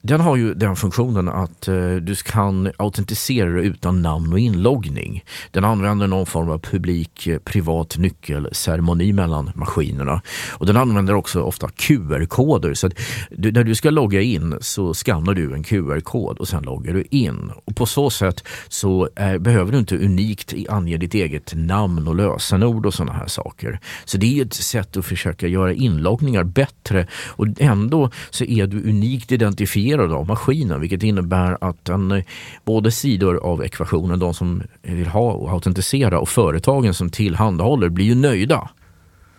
Den 0.02 0.22
har 0.22 0.36
ju 0.36 0.54
den 0.54 0.76
funktionen 0.76 1.30
att 1.30 1.68
eh, 1.68 1.96
du 1.96 2.16
kan 2.16 2.72
autentisera 2.78 3.50
dig 3.50 3.66
utan 3.66 4.02
namn 4.02 4.34
och 4.34 4.40
inloggning. 4.40 5.24
Den 5.52 5.66
använder 5.66 6.08
någon 6.08 6.26
form 6.26 6.50
av 6.50 6.60
publik 6.60 7.28
eh, 7.28 7.40
privat 7.40 7.98
nyckelceremoni 7.98 9.14
mellan 9.14 9.52
maskinerna. 9.56 10.22
Och 10.52 10.66
den 10.66 10.78
använder 10.78 11.14
också 11.14 11.42
ofta 11.42 11.68
QR-koder. 11.68 12.74
Så 12.74 12.88
att 12.88 12.94
du, 13.32 13.52
när 13.52 13.64
du 13.64 13.76
ska 13.76 13.90
logga 13.90 14.22
in 14.22 14.58
så 14.62 14.94
skannar 14.94 15.34
du 15.34 15.54
en 15.54 15.64
QR-kod 15.64 16.38
och 16.38 16.48
sen 16.48 16.64
loggar 16.64 16.94
du 16.94 17.04
in. 17.12 17.52
Och 17.66 17.76
på 17.76 17.86
så 17.86 18.10
sätt 18.10 18.44
så 18.68 19.10
eh, 19.16 19.38
behöver 19.38 19.72
du 19.72 19.78
inte 19.78 19.98
unikt 19.98 20.54
ange 20.70 20.98
ditt 20.98 21.14
eget 21.14 21.54
namn 21.56 22.08
och 22.08 22.16
lösenord 22.16 22.86
och 22.86 22.94
sådana 22.94 23.14
här 23.14 23.28
saker. 23.28 23.80
Så 24.06 24.18
det 24.18 24.40
är 24.40 24.46
ett 24.46 24.54
sätt 24.54 24.98
att 24.98 25.06
försöka 25.06 25.48
göra 25.48 25.74
inloggningar 25.74 26.44
bättre 26.44 27.08
och 27.28 27.48
ändå 27.58 28.10
så 28.30 28.44
är 28.44 28.68
du 28.68 28.90
unikt 28.90 29.32
identifierad 29.32 29.89
av 29.98 30.28
maskinen 30.28 30.82
vilket 30.82 31.04
innebär 31.04 31.58
att 31.62 31.86
den, 31.86 32.12
eh, 32.12 32.24
både 32.66 32.92
sidor 32.92 33.38
av 33.44 33.64
ekvationen, 33.64 34.20
de 34.20 34.34
som 34.34 34.64
vill 34.82 35.08
ha 35.08 35.32
och 35.32 35.52
autentisera 35.52 36.20
och 36.20 36.30
företagen 36.30 36.94
som 36.94 37.10
tillhandahåller 37.10 37.90
blir 37.90 38.06
ju 38.06 38.16
nöjda. 38.16 38.70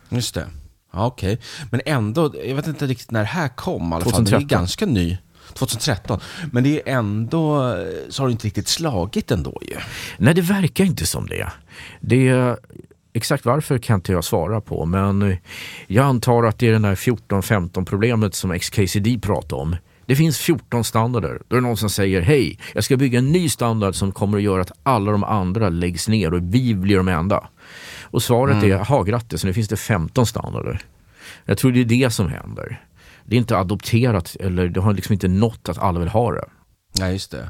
Just 0.09 0.35
det. 0.35 0.47
Ja, 0.92 1.07
Okej, 1.07 1.38
men 1.71 1.80
ändå, 1.87 2.35
jag 2.45 2.57
vet 2.57 2.66
inte 2.66 2.87
riktigt 2.87 3.11
när 3.11 3.21
det 3.21 3.26
här 3.26 3.49
kom 3.49 3.92
i 3.92 3.95
alla 3.95 4.04
fall. 4.04 4.25
Det 4.25 4.30
2013. 4.30 4.45
är 4.45 4.49
ganska 4.49 4.87
ny. 4.87 5.19
2013. 5.52 6.21
Men 6.52 6.64
det 6.64 6.88
är 6.88 6.97
ändå, 6.99 7.69
eh, 7.69 7.85
så 8.09 8.23
har 8.23 8.28
det 8.28 8.33
inte 8.33 8.47
riktigt 8.47 8.69
slagit 8.69 9.30
ändå 9.30 9.61
ju. 9.62 9.76
Nej, 10.19 10.35
det 10.35 10.40
verkar 10.40 10.85
inte 10.85 11.07
som 11.07 11.26
det. 11.26 11.52
det 12.00 12.57
exakt 13.12 13.45
varför 13.45 13.78
kan 13.78 13.95
inte 13.95 14.12
jag 14.12 14.25
svara 14.25 14.61
på, 14.61 14.87
men 14.87 15.23
eh, 15.23 15.37
jag 15.87 16.07
antar 16.07 16.45
att 16.45 16.59
det 16.59 16.69
är 16.69 16.73
den 16.73 16.85
här 16.85 16.95
14-15 16.95 17.85
problemet 17.85 18.35
som 18.35 18.59
XKCD 18.59 19.19
pratar 19.23 19.57
om. 19.57 19.76
Det 20.11 20.17
finns 20.17 20.38
14 20.38 20.85
standarder. 20.85 21.43
Då 21.49 21.57
är 21.57 21.61
det 21.61 21.67
någon 21.67 21.76
som 21.76 21.90
säger 21.90 22.21
hej, 22.21 22.59
jag 22.75 22.85
ska 22.85 22.97
bygga 22.97 23.19
en 23.19 23.33
ny 23.33 23.49
standard 23.49 23.95
som 23.95 24.12
kommer 24.12 24.38
att 24.38 24.43
göra 24.43 24.62
att 24.62 24.73
alla 24.83 25.12
de 25.12 25.25
andra 25.25 25.69
läggs 25.69 26.09
ner 26.09 26.35
och 26.35 26.40
vi 26.43 26.75
blir 26.75 26.97
de 26.97 27.09
enda. 27.09 27.49
Och 28.02 28.23
svaret 28.23 28.64
är, 28.64 28.69
jaha 28.69 29.02
grattis, 29.02 29.45
nu 29.45 29.52
finns 29.52 29.69
det 29.69 29.76
15 29.76 30.26
standarder. 30.26 30.81
Jag 31.45 31.59
tror 31.59 31.73
det 31.73 31.81
är 31.81 31.85
det 31.85 32.11
som 32.11 32.29
händer. 32.29 32.85
Det 33.25 33.37
är 33.37 33.38
inte 33.38 33.59
adopterat 33.59 34.37
eller 34.40 34.69
det 34.69 34.81
har 34.81 34.95
liksom 34.95 35.12
inte 35.12 35.29
nått 35.29 35.69
att 35.69 35.79
alla 35.79 36.00
vill 36.00 36.09
ha 36.09 36.33
det. 36.33 36.45
Nej, 36.99 37.12
just 37.12 37.31
det. 37.31 37.49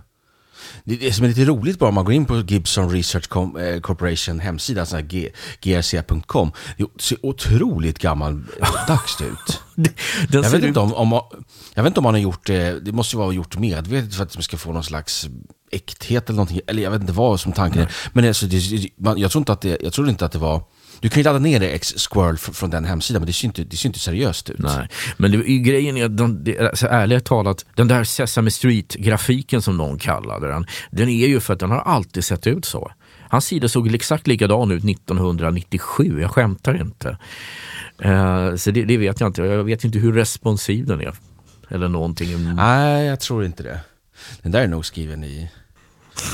Det, 0.85 1.12
som 1.12 1.25
är 1.25 1.29
lite 1.29 1.45
roligt 1.45 1.79
bara 1.79 1.88
om 1.88 1.95
man 1.95 2.05
går 2.05 2.14
in 2.14 2.25
på 2.25 2.40
Gibson 2.40 2.90
Research 2.90 3.37
eh, 3.37 3.81
Corporation 3.81 4.40
hemsida, 4.40 4.87
G- 5.02 5.31
grc.com. 5.61 6.52
Det 6.76 7.02
ser 7.02 7.26
otroligt 7.26 7.99
gammaldags 7.99 9.21
ut. 9.21 9.61
Jag 10.31 10.50
vet, 10.50 10.64
inte 10.64 10.81
om, 10.81 10.95
om, 10.95 11.21
jag 11.75 11.83
vet 11.83 11.90
inte 11.90 12.00
om 12.00 12.05
man 12.05 12.14
har 12.14 12.21
gjort 12.21 12.47
det, 12.47 12.81
det 12.81 12.93
måste 12.93 13.17
ju 13.17 13.21
vara 13.21 13.33
gjort 13.33 13.59
medvetet 13.59 14.14
för 14.14 14.23
att 14.23 14.37
man 14.37 14.43
ska 14.43 14.57
få 14.57 14.73
någon 14.73 14.85
slags 14.85 15.29
äkthet 15.71 16.29
eller 16.29 16.37
någonting. 16.37 16.61
Eller 16.67 16.83
jag 16.83 16.90
vet 16.90 17.00
inte 17.00 17.12
vad 17.12 17.40
som 17.40 17.52
tanken 17.52 17.83
är. 17.83 17.93
Men 18.12 18.29
alltså, 18.29 18.47
det, 18.47 18.88
man, 18.97 19.19
jag, 19.19 19.31
tror 19.31 19.40
inte 19.40 19.52
att 19.52 19.61
det, 19.61 19.79
jag 19.83 19.93
tror 19.93 20.09
inte 20.09 20.25
att 20.25 20.33
det 20.33 20.38
var... 20.38 20.62
Du 21.00 21.09
kan 21.09 21.21
ju 21.21 21.25
ladda 21.25 21.38
ner 21.38 21.61
det, 21.61 21.69
X 21.71 21.95
Squirrel, 22.11 22.37
fr- 22.37 22.52
från 22.52 22.71
den 22.71 22.85
hemsidan, 22.85 23.21
men 23.23 23.26
det 23.26 23.33
ser 23.33 23.47
inte, 23.47 23.64
det 23.64 23.76
ser 23.76 23.88
inte 23.88 23.99
seriöst 23.99 24.50
ut. 24.50 24.59
Nej, 24.59 24.88
men 25.16 25.30
det, 25.33 25.38
grejen 25.59 25.97
är 25.97 26.04
att 26.04 26.16
de, 26.16 26.45
det, 26.45 26.59
alltså, 26.59 26.87
ärligt 26.87 27.25
talat, 27.25 27.66
den 27.76 27.88
där 27.88 28.04
Sesame 28.04 28.50
Street-grafiken 28.50 29.62
som 29.62 29.76
någon 29.76 29.99
kallade 29.99 30.49
den, 30.49 30.66
den 30.90 31.09
är 31.09 31.26
ju 31.26 31.40
för 31.40 31.52
att 31.54 31.61
den 31.61 31.71
har 31.71 31.78
alltid 31.80 32.25
sett 32.25 32.47
ut 32.47 32.64
så. 32.64 32.92
Hans 33.28 33.45
sida 33.47 33.69
såg 33.69 33.95
exakt 33.95 34.26
likadan 34.26 34.71
ut 34.71 34.85
1997, 34.85 36.21
jag 36.21 36.30
skämtar 36.30 36.80
inte. 36.80 37.19
Eh, 37.99 38.54
så 38.57 38.71
det, 38.71 38.85
det 38.85 38.97
vet 38.97 39.21
jag 39.21 39.28
inte, 39.28 39.42
jag 39.42 39.64
vet 39.64 39.85
inte 39.85 39.99
hur 39.99 40.12
responsiv 40.12 40.87
den 40.87 41.00
är. 41.00 41.12
Eller 41.69 41.88
någonting. 41.88 42.54
Nej, 42.54 43.07
jag 43.07 43.21
tror 43.21 43.45
inte 43.45 43.62
det. 43.62 43.80
Den 44.42 44.52
där 44.52 44.61
är 44.62 44.69
nog 44.69 44.87
skriven 44.87 45.25
i 45.25 45.50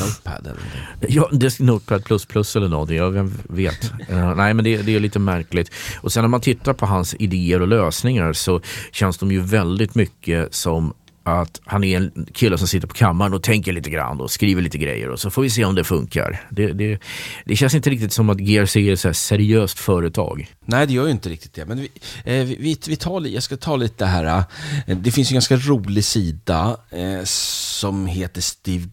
Notepad 0.00 0.40
eller 0.40 0.50
någonting. 0.50 1.08
Ja, 1.08 1.28
det 1.32 1.46
är 1.46 1.62
Notepad 1.62 2.04
plus 2.04 2.26
plus 2.26 2.56
eller 2.56 2.68
någonting, 2.68 2.96
jag 2.96 3.32
vet. 3.48 3.92
Eh, 4.08 4.34
nej 4.34 4.54
men 4.54 4.64
det, 4.64 4.82
det 4.82 4.96
är 4.96 5.00
lite 5.00 5.18
märkligt. 5.18 5.70
Och 6.00 6.12
sen 6.12 6.22
när 6.22 6.28
man 6.28 6.40
tittar 6.40 6.72
på 6.72 6.86
hans 6.86 7.14
idéer 7.14 7.62
och 7.62 7.68
lösningar 7.68 8.32
så 8.32 8.60
känns 8.92 9.18
de 9.18 9.32
ju 9.32 9.40
väldigt 9.40 9.94
mycket 9.94 10.54
som 10.54 10.94
att 11.26 11.60
han 11.64 11.84
är 11.84 11.96
en 11.96 12.26
kille 12.32 12.58
som 12.58 12.68
sitter 12.68 12.88
på 12.88 12.94
kammaren 12.94 13.34
och 13.34 13.42
tänker 13.42 13.72
lite 13.72 13.90
grann 13.90 14.20
och 14.20 14.30
skriver 14.30 14.62
lite 14.62 14.78
grejer 14.78 15.08
och 15.08 15.20
så 15.20 15.30
får 15.30 15.42
vi 15.42 15.50
se 15.50 15.64
om 15.64 15.74
det 15.74 15.84
funkar. 15.84 16.46
Det, 16.50 16.72
det, 16.72 16.98
det 17.44 17.56
känns 17.56 17.74
inte 17.74 17.90
riktigt 17.90 18.12
som 18.12 18.30
att 18.30 18.38
GRC 18.38 18.76
är 18.88 18.92
ett 18.92 19.00
så 19.00 19.08
här 19.08 19.12
seriöst 19.12 19.78
företag. 19.78 20.50
Nej, 20.64 20.86
det 20.86 20.92
gör 20.92 21.04
ju 21.04 21.10
inte 21.10 21.28
riktigt 21.28 21.54
det. 21.54 21.66
Men 21.66 21.78
vi, 21.78 21.90
eh, 22.24 22.44
vi, 22.44 22.78
vi, 22.86 22.96
tar, 22.96 23.26
jag 23.26 23.42
ska 23.42 23.56
ta 23.56 23.76
lite 23.76 24.06
här. 24.06 24.44
Eh, 24.86 24.96
det 24.98 25.10
finns 25.10 25.30
en 25.30 25.34
ganska 25.34 25.56
rolig 25.56 26.04
sida 26.04 26.76
eh, 26.90 27.24
som 27.24 28.06
heter 28.06 28.40
Steve 28.40 28.88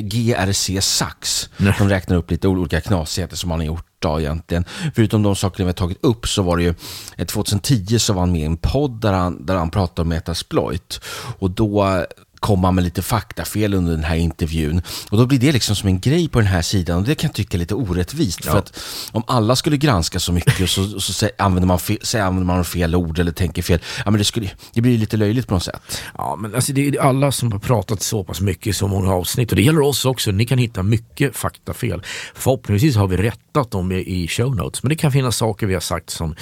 GRC 0.00 0.80
Sax. 0.80 1.50
Nej. 1.56 1.74
De 1.78 1.88
räknar 1.88 2.16
upp 2.16 2.30
lite 2.30 2.48
olika 2.48 2.80
knasigheter 2.80 3.36
som 3.36 3.50
han 3.50 3.60
har 3.60 3.66
gjort 3.66 3.86
då 3.98 4.20
egentligen. 4.20 4.64
Förutom 4.94 5.22
de 5.22 5.36
sakerna 5.36 5.64
vi 5.64 5.68
har 5.68 5.74
tagit 5.74 6.04
upp 6.04 6.28
så 6.28 6.42
var 6.42 6.56
det 6.56 6.62
ju 6.62 6.74
eh, 7.16 7.26
2010 7.26 7.98
så 7.98 8.12
var 8.12 8.20
han 8.20 8.32
med 8.32 8.40
i 8.40 8.44
en 8.44 8.56
podd 8.56 9.00
där 9.00 9.12
han, 9.12 9.46
där 9.46 9.54
han 9.54 9.70
pratade 9.70 10.02
om 10.02 10.08
Metasploit. 10.08 11.00
Och 11.38 11.50
då 11.50 12.04
kom 12.40 12.64
han 12.64 12.74
med 12.74 12.84
lite 12.84 13.02
faktafel 13.02 13.74
under 13.74 13.92
den 13.92 14.04
här 14.04 14.16
intervjun. 14.16 14.82
Och 15.10 15.18
då 15.18 15.26
blir 15.26 15.38
det 15.38 15.52
liksom 15.52 15.76
som 15.76 15.88
en 15.88 16.00
grej 16.00 16.28
på 16.28 16.38
den 16.38 16.48
här 16.48 16.62
sidan 16.62 16.96
och 16.98 17.04
det 17.04 17.14
kan 17.14 17.28
jag 17.28 17.34
tycka 17.34 17.56
är 17.56 17.58
lite 17.58 17.74
orättvist. 17.74 18.44
För 18.44 18.52
Ja. 18.52 18.58
att 18.58 18.80
om 19.12 19.22
alla 19.26 19.56
skulle 19.56 19.76
granska 19.76 20.18
så 20.20 20.32
mycket 20.32 20.60
och 20.60 20.68
så, 20.68 21.00
så 21.00 21.12
sä- 21.26 21.30
använder, 21.38 21.66
man 21.66 21.78
fel, 21.78 21.98
så 22.02 22.18
använder 22.18 22.54
man 22.54 22.64
fel 22.64 22.94
ord 22.94 23.18
eller 23.18 23.32
tänker 23.32 23.62
fel, 23.62 23.78
ja, 24.04 24.10
men 24.10 24.18
det, 24.18 24.24
skulle, 24.24 24.50
det 24.72 24.80
blir 24.80 24.98
lite 24.98 25.16
löjligt 25.16 25.46
på 25.46 25.54
något 25.54 25.62
sätt. 25.62 26.00
Ja, 26.18 26.36
men 26.40 26.54
alltså 26.54 26.72
det 26.72 26.88
är 26.88 27.00
alla 27.00 27.32
som 27.32 27.52
har 27.52 27.58
pratat 27.58 28.02
så 28.02 28.24
pass 28.24 28.40
mycket 28.40 28.66
i 28.66 28.72
så 28.72 28.88
många 28.88 29.12
avsnitt 29.14 29.50
och 29.50 29.56
det 29.56 29.62
gäller 29.62 29.80
oss 29.80 30.04
också. 30.04 30.30
Ni 30.30 30.44
kan 30.46 30.58
hitta 30.58 30.82
mycket 30.82 31.36
faktafel. 31.36 32.02
Förhoppningsvis 32.34 32.96
har 32.96 33.06
vi 33.06 33.16
rättat 33.16 33.70
dem 33.70 33.92
i- 33.92 34.28
show 34.28 34.56
notes, 34.56 34.82
men 34.82 34.88
det 34.88 34.96
kan 34.96 35.12
finnas 35.12 35.36
saker 35.36 35.66
vi 35.66 35.74
har 35.74 35.80
sagt 35.80 36.10
som 36.10 36.34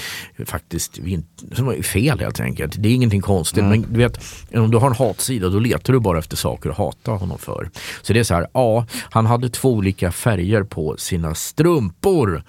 faktiskt 0.46 0.98
vi 0.98 1.20
som 1.54 1.68
är 1.68 1.82
fel 1.82 2.20
helt 2.20 2.40
enkelt. 2.40 2.74
Det 2.78 2.88
är 2.88 2.92
ingenting 2.92 3.20
konstigt, 3.20 3.64
men 3.64 3.86
du 3.92 3.98
vet, 3.98 4.20
om 4.54 4.70
du 4.70 4.76
har 4.78 4.86
en 4.90 4.96
hatsida 4.96 5.48
då 5.48 5.58
letar 5.58 5.85
du 5.92 6.00
bara 6.00 6.18
efter 6.18 6.36
saker 6.36 6.70
att 6.70 6.76
hata 6.76 7.10
honom 7.10 7.38
för. 7.38 7.70
Så 8.02 8.12
det 8.12 8.18
är 8.20 8.24
så 8.24 8.34
här, 8.34 8.46
ja, 8.52 8.86
han 9.10 9.26
hade 9.26 9.48
två 9.50 9.72
olika 9.72 10.12
färger 10.12 10.62
på 10.62 10.96
sina 10.98 11.34
strumpor. 11.34 12.42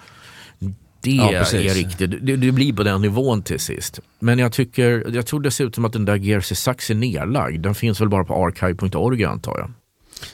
Det 1.00 1.10
Ja, 1.10 1.30
är 1.32 1.74
riktigt, 1.74 2.10
det, 2.26 2.36
det 2.36 2.52
blir 2.52 2.72
på 2.72 2.82
den 2.82 3.02
nivån 3.02 3.42
till 3.42 3.60
sist. 3.60 4.00
Men 4.18 4.38
jag 4.38 4.52
tycker, 4.52 5.14
jag 5.14 5.26
tror 5.26 5.40
dessutom 5.40 5.84
att 5.84 5.92
den 5.92 6.04
där 6.04 6.16
GRC 6.16 6.54
Sax 6.54 6.90
är 6.90 6.94
nedlagd. 6.94 7.62
Den 7.62 7.74
finns 7.74 8.00
väl 8.00 8.08
bara 8.08 8.24
på 8.24 8.46
archive.org 8.46 9.24
antar 9.24 9.58
jag. 9.58 9.70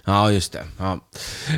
Ja, 0.05 0.33
just 0.33 0.53
det. 0.53 0.65
Ja. 0.79 0.99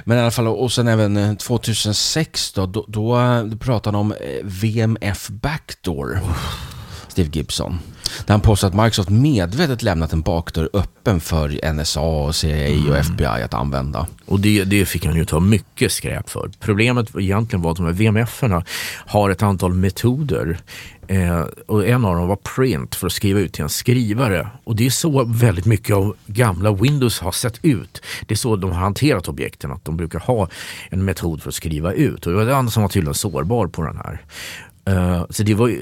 Men 0.05 0.19
i 0.19 0.21
alla 0.21 0.31
fall, 0.31 0.49
och 0.49 0.73
sen 0.73 0.89
även 0.89 1.17
eh, 1.17 1.35
2006 1.35 2.53
då, 2.53 2.67
då, 2.67 2.85
då, 2.89 3.21
eh, 3.21 3.57
pratade 3.59 3.97
han 3.97 4.07
om 4.07 4.13
eh, 4.13 4.19
VMF 4.43 5.29
Backdoor, 5.29 6.19
Steve 7.17 7.31
Gibson. 7.33 7.79
Där 8.27 8.35
han 8.35 8.41
påstår 8.41 8.69
att 8.69 8.75
Microsoft 8.75 9.09
medvetet 9.09 9.83
lämnat 9.83 10.13
en 10.13 10.21
bakdörr 10.21 10.69
öppen 10.73 11.21
för 11.21 11.73
NSA, 11.73 12.01
och 12.01 12.35
CIA 12.35 12.91
och 12.91 12.97
FBI 12.97 13.43
att 13.43 13.55
använda. 13.55 14.07
Och 14.27 14.41
det, 14.41 14.65
det 14.65 14.87
fick 14.87 15.07
han 15.07 15.17
ju 15.17 15.25
ta 15.25 15.41
mycket 15.41 15.93
skräp 15.93 16.31
för. 16.31 16.51
Problemet 16.61 17.17
egentligen 17.19 17.63
var 17.63 17.71
att 17.71 17.77
de 17.77 17.87
här 17.87 17.93
VMF-erna 17.93 18.65
har 19.07 19.31
ett 19.31 19.43
antal 19.43 19.75
metoder. 19.75 20.59
Eh, 21.09 21.41
och 21.67 21.87
en 21.87 22.05
av 22.05 22.15
dem 22.17 22.29
var 22.29 22.37
print 22.37 22.95
för 22.95 23.07
att 23.07 23.13
skriva 23.13 23.41
ut 23.41 23.53
till 23.53 23.63
en 23.63 23.69
skrivare. 23.69 24.49
Och 24.65 24.77
det 24.77 24.87
är 24.87 24.91
så 24.91 25.25
väldigt 25.25 25.67
mycket 25.67 25.97
av 25.97 26.17
gamla 26.27 26.73
Windows 26.73 27.21
har 27.21 27.33
sett 27.33 27.59
ut. 27.63 28.03
Det 28.27 28.35
är 28.35 28.37
så 28.37 28.57
de 28.57 28.73
har 28.73 28.81
hanterat 28.81 29.29
objekten, 29.29 29.73
att 29.73 29.85
de 29.85 29.97
brukar 29.97 30.19
ha 30.19 30.49
en 30.91 31.05
metod 31.05 31.43
för 31.43 31.49
att 31.49 31.55
skriva 31.55 31.93
ut. 31.93 32.27
Och 32.27 32.33
det 32.33 32.39
var 32.39 32.45
den 32.45 32.71
som 32.71 32.83
var 32.83 32.89
tydligen 32.89 33.15
sårbar 33.15 33.67
på 33.67 33.83
den 33.83 33.97
här. 33.97 34.23
Uh, 34.91 35.25
så 35.31 35.43
det 35.43 35.55
var, 35.55 35.77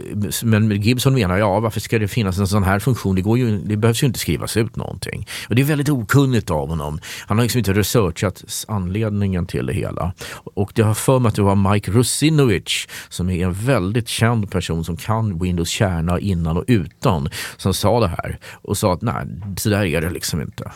men 0.45 0.83
Gibson 0.83 1.15
menar, 1.15 1.39
ja 1.39 1.61
varför 1.61 1.81
ska 1.81 1.99
det 1.99 2.09
finnas 2.09 2.39
en 2.39 2.47
sån 2.47 2.63
här 2.63 2.79
funktion? 2.79 3.15
Det, 3.15 3.23
går 3.23 3.39
ju, 3.39 3.59
det 3.59 3.77
behövs 3.77 4.03
ju 4.03 4.07
inte 4.07 4.19
skrivas 4.19 4.57
ut 4.57 4.77
någonting. 4.77 5.27
Och 5.49 5.55
det 5.55 5.63
är 5.63 5.67
väldigt 5.67 5.89
okunnigt 5.89 6.51
av 6.51 6.69
honom. 6.69 6.99
Han 7.27 7.39
har 7.39 7.43
liksom 7.43 7.59
inte 7.59 7.73
researchat 7.73 8.65
anledningen 8.69 9.47
till 9.47 9.67
det 9.67 9.73
hela. 9.73 10.13
Och 10.55 10.73
det 10.75 10.83
har 10.83 10.95
för 10.95 11.19
mig 11.19 11.29
att 11.29 11.35
det 11.35 11.43
var 11.43 11.73
Mike 11.73 11.91
Rusinovic 11.91 12.87
som 13.09 13.31
är 13.31 13.45
en 13.45 13.53
väldigt 13.53 14.09
känd 14.09 14.51
person 14.51 14.85
som 14.85 14.97
kan 14.97 15.39
Windows 15.39 15.69
kärna 15.69 16.21
innan 16.21 16.57
och 16.57 16.65
utan 16.67 17.29
som 17.57 17.75
sa 17.75 18.01
det 18.01 18.09
här 18.09 18.39
och 18.63 18.79
sa 18.79 18.93
att 18.93 19.03
nej, 19.03 19.27
så 19.57 19.69
där 19.69 19.85
är 19.85 20.01
det 20.01 20.11
liksom 20.11 20.41
inte. 20.41 20.71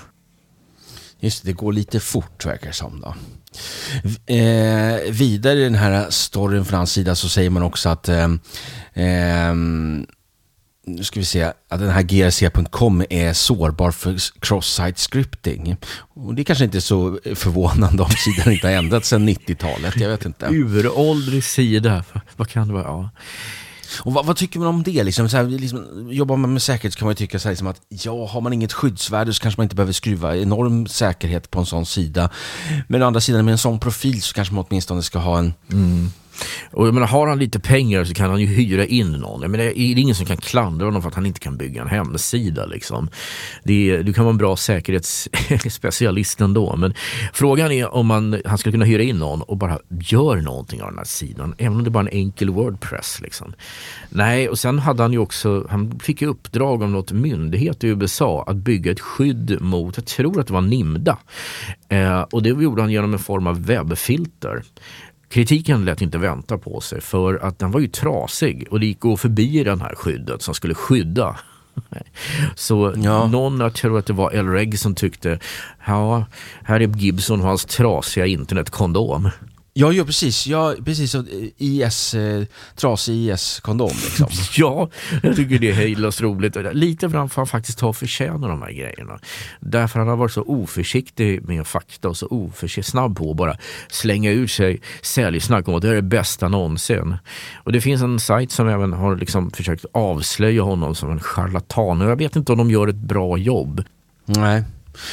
Just 1.20 1.42
det, 1.42 1.48
det 1.48 1.52
går 1.52 1.72
lite 1.72 2.00
fort 2.00 2.46
verkar 2.46 2.66
det 2.66 2.72
som. 2.72 3.00
Då. 3.00 3.14
Eh, 4.34 5.10
vidare 5.10 5.58
i 5.58 5.64
den 5.64 5.75
här 5.75 6.10
storyn 6.10 6.64
från 6.64 6.76
hans 6.76 6.92
sida 6.92 7.14
så 7.14 7.28
säger 7.28 7.50
man 7.50 7.62
också 7.62 7.88
att 7.88 8.08
eh, 8.08 8.28
eh, 8.94 9.54
nu 10.88 11.04
ska 11.04 11.20
vi 11.20 11.26
se, 11.26 11.42
att 11.42 11.80
den 11.80 11.90
här 11.90 12.02
grc.com 12.02 13.04
är 13.10 13.32
sårbar 13.32 13.90
för 13.90 14.16
cross-site 14.40 15.00
scripting. 15.00 15.76
Och 16.14 16.34
det 16.34 16.42
är 16.42 16.44
kanske 16.44 16.64
inte 16.64 16.78
är 16.78 16.80
så 16.80 17.18
förvånande 17.34 18.02
om 18.02 18.10
sidan 18.10 18.52
inte 18.52 18.66
har 18.66 18.75
ändrats 18.75 19.08
sedan 19.08 19.28
90-talet, 19.28 19.96
jag 19.96 20.08
vet 20.08 20.25
inte. 20.25 20.46
Uråldrig 20.46 21.44
sida, 21.44 22.04
vad 22.37 22.48
kan 22.48 22.68
det 22.68 22.75
vara? 22.75 22.84
Ja. 22.84 23.10
Och 24.00 24.12
vad, 24.12 24.26
vad, 24.26 24.37
tycker 24.37 24.59
man 24.59 24.68
om 24.68 24.83
det? 24.83 25.02
Liksom, 25.04 25.28
så 25.28 25.37
här, 25.37 25.45
liksom, 25.45 26.09
jobbar 26.12 26.37
man 26.37 26.52
med 26.52 26.62
säkerhet 26.62 26.92
så 26.92 26.99
kan 26.99 27.07
man 27.07 27.14
tycka 27.14 27.38
så 27.38 27.49
här, 27.49 27.52
liksom, 27.52 27.66
att 27.66 27.80
ja, 27.88 28.26
har 28.26 28.40
man 28.40 28.52
inget 28.52 28.73
skyddsvärde 28.73 29.35
så 29.35 29.42
kanske 29.42 29.61
man 29.61 29.64
inte 29.64 29.76
behöver 29.76 29.92
skruva 29.92 30.37
enorm 30.37 30.87
säkerhet 30.87 31.50
på 31.50 31.61
en 31.61 31.66
sån 31.66 31.87
sida. 31.87 32.30
Men 32.88 33.02
å 33.02 33.07
andra 33.07 33.21
sidan, 33.21 33.45
med 33.45 33.52
en 33.52 33.59
sån 33.59 33.80
profil 33.80 34.23
så 34.23 34.35
kanske 34.35 34.54
man 34.54 34.64
åtminstone 34.68 35.02
ska 35.02 35.18
ha 35.18 35.38
en 35.38 35.54
mm. 35.73 36.12
Och 36.71 36.87
jag 36.87 36.95
menar, 36.95 37.07
har 37.07 37.26
han 37.26 37.38
lite 37.38 37.61
pengar 37.61 38.04
så 38.04 38.14
kan 38.14 38.30
han 38.30 38.40
ju 38.40 38.47
hyra 38.47 38.87
in 38.87 39.12
någon. 39.12 39.42
Jag 39.42 39.50
menar, 39.50 39.64
det 39.64 39.80
är 39.80 39.99
ingen 39.99 40.14
som 40.14 40.26
kan 40.26 40.37
klandra 40.37 40.87
honom 40.87 41.02
för 41.02 41.09
att 41.09 41.14
han 41.14 41.26
inte 41.26 41.40
kan 41.40 41.57
bygga 41.57 41.83
en 41.83 41.88
hemsida. 41.88 42.66
Liksom. 42.66 43.09
Det 43.64 43.90
är, 43.90 44.02
du 44.02 44.12
kan 44.12 44.25
vara 44.25 44.33
en 44.33 44.38
bra 44.38 44.57
säkerhetsspecialist 44.57 46.40
ändå. 46.40 46.76
Men 46.76 46.95
frågan 47.33 47.73
är 47.73 47.95
om 47.95 48.07
man, 48.07 48.40
han 48.45 48.59
skulle 48.59 48.73
kunna 48.73 48.85
hyra 48.85 49.02
in 49.02 49.18
någon 49.18 49.42
och 49.42 49.57
bara 49.57 49.78
gör 49.88 50.37
någonting 50.37 50.83
av 50.83 50.88
den 50.88 50.99
här 50.99 51.04
sidan. 51.04 51.54
Även 51.59 51.76
om 51.76 51.85
det 51.85 51.90
bara 51.90 52.04
är 52.04 52.09
en 52.09 52.18
enkel 52.18 52.50
Wordpress. 52.50 53.21
Liksom. 53.21 53.52
Nej, 54.09 54.49
och 54.49 54.59
sen 54.59 54.78
hade 54.78 55.02
han 55.02 55.12
ju 55.12 55.18
också, 55.18 55.66
han 55.71 56.00
fick 56.00 56.23
ju 56.23 56.28
uppdrag 56.28 56.83
av 56.83 56.90
något 56.90 57.12
myndighet 57.12 57.85
i 57.85 57.88
USA 57.88 58.45
att 58.47 58.57
bygga 58.57 58.92
ett 58.92 59.00
skydd 59.00 59.61
mot, 59.61 59.97
jag 59.97 60.07
tror 60.07 60.40
att 60.40 60.47
det 60.47 60.52
var 60.52 60.61
Nimda. 60.61 61.18
Eh, 61.88 62.21
och 62.21 62.42
det 62.42 62.49
gjorde 62.49 62.83
han 62.83 62.90
genom 62.90 63.12
en 63.12 63.18
form 63.18 63.47
av 63.47 63.64
webbfilter. 63.64 64.62
Kritiken 65.28 65.85
lät 65.85 66.02
inte 66.02 66.18
vänta 66.18 66.58
på 66.58 66.80
sig 66.80 67.00
för 67.00 67.35
att 67.35 67.58
den 67.58 67.70
var 67.70 67.80
ju 67.80 67.88
trasig 67.88 68.66
och 68.70 68.80
det 68.80 68.87
gick 68.87 68.97
att 68.97 69.00
gå 69.00 69.16
förbi 69.16 69.64
den 69.64 69.80
här 69.80 69.94
skyddet 69.94 70.42
som 70.42 70.54
skulle 70.54 70.75
skydda. 70.75 71.37
Så 72.54 72.94
ja. 72.97 73.26
någon, 73.26 73.61
jag 73.61 73.75
tror 73.75 73.99
att 73.99 74.06
det 74.06 74.12
var 74.12 74.32
El 74.32 74.49
Reg 74.49 74.78
som 74.78 74.94
tyckte, 74.94 75.38
ja, 75.87 76.26
här 76.62 76.80
är 76.80 76.87
Gibson 76.88 77.40
och 77.40 77.47
hans 77.47 77.64
trasiga 77.64 78.26
internetkondom. 78.26 79.30
Ja, 79.80 79.92
ja 79.92 80.04
precis. 80.04 80.47
Ja, 80.47 80.75
precis. 80.85 81.16
IS, 81.56 82.14
eh, 82.14 82.44
trasig 82.75 83.14
IS-kondom 83.14 83.90
liksom. 84.04 84.26
ja, 84.56 84.90
jag 85.23 85.37
tycker 85.37 85.58
det 85.58 85.70
är 85.70 85.75
hejdlöst 85.75 86.20
roligt. 86.20 86.56
Lite 86.73 87.11
för 87.11 87.18
att 87.18 87.35
han 87.35 87.47
faktiskt 87.47 87.80
har 87.80 87.92
förtjänar 87.92 88.49
de 88.49 88.62
här 88.62 88.73
grejerna. 88.73 89.18
Därför 89.61 89.99
han 89.99 90.08
har 90.08 90.16
varit 90.16 90.32
så 90.32 90.42
oförsiktig 90.42 91.49
med 91.49 91.66
fakta 91.66 92.08
och 92.08 92.16
så 92.16 92.26
oförsiktig, 92.26 92.90
snabb 92.90 93.16
på 93.16 93.30
att 93.30 93.37
bara 93.37 93.56
slänga 93.88 94.30
ur 94.30 94.47
sig 94.47 94.80
säljsnack 95.02 95.68
om 95.68 95.75
att 95.75 95.82
det 95.82 95.88
är 95.88 95.94
det 95.94 96.02
bästa 96.02 96.49
någonsin. 96.49 97.16
Och 97.64 97.73
det 97.73 97.80
finns 97.80 98.02
en 98.02 98.20
sajt 98.20 98.52
som 98.52 98.68
även 98.68 98.92
har 98.92 99.16
liksom 99.16 99.50
försökt 99.50 99.85
avslöja 99.92 100.62
honom 100.62 100.94
som 100.94 101.11
en 101.11 101.20
charlatan 101.20 102.02
och 102.02 102.11
jag 102.11 102.16
vet 102.16 102.37
inte 102.37 102.52
om 102.52 102.58
de 102.58 102.70
gör 102.70 102.88
ett 102.88 102.97
bra 102.97 103.38
jobb. 103.38 103.85
Nej. 104.26 104.64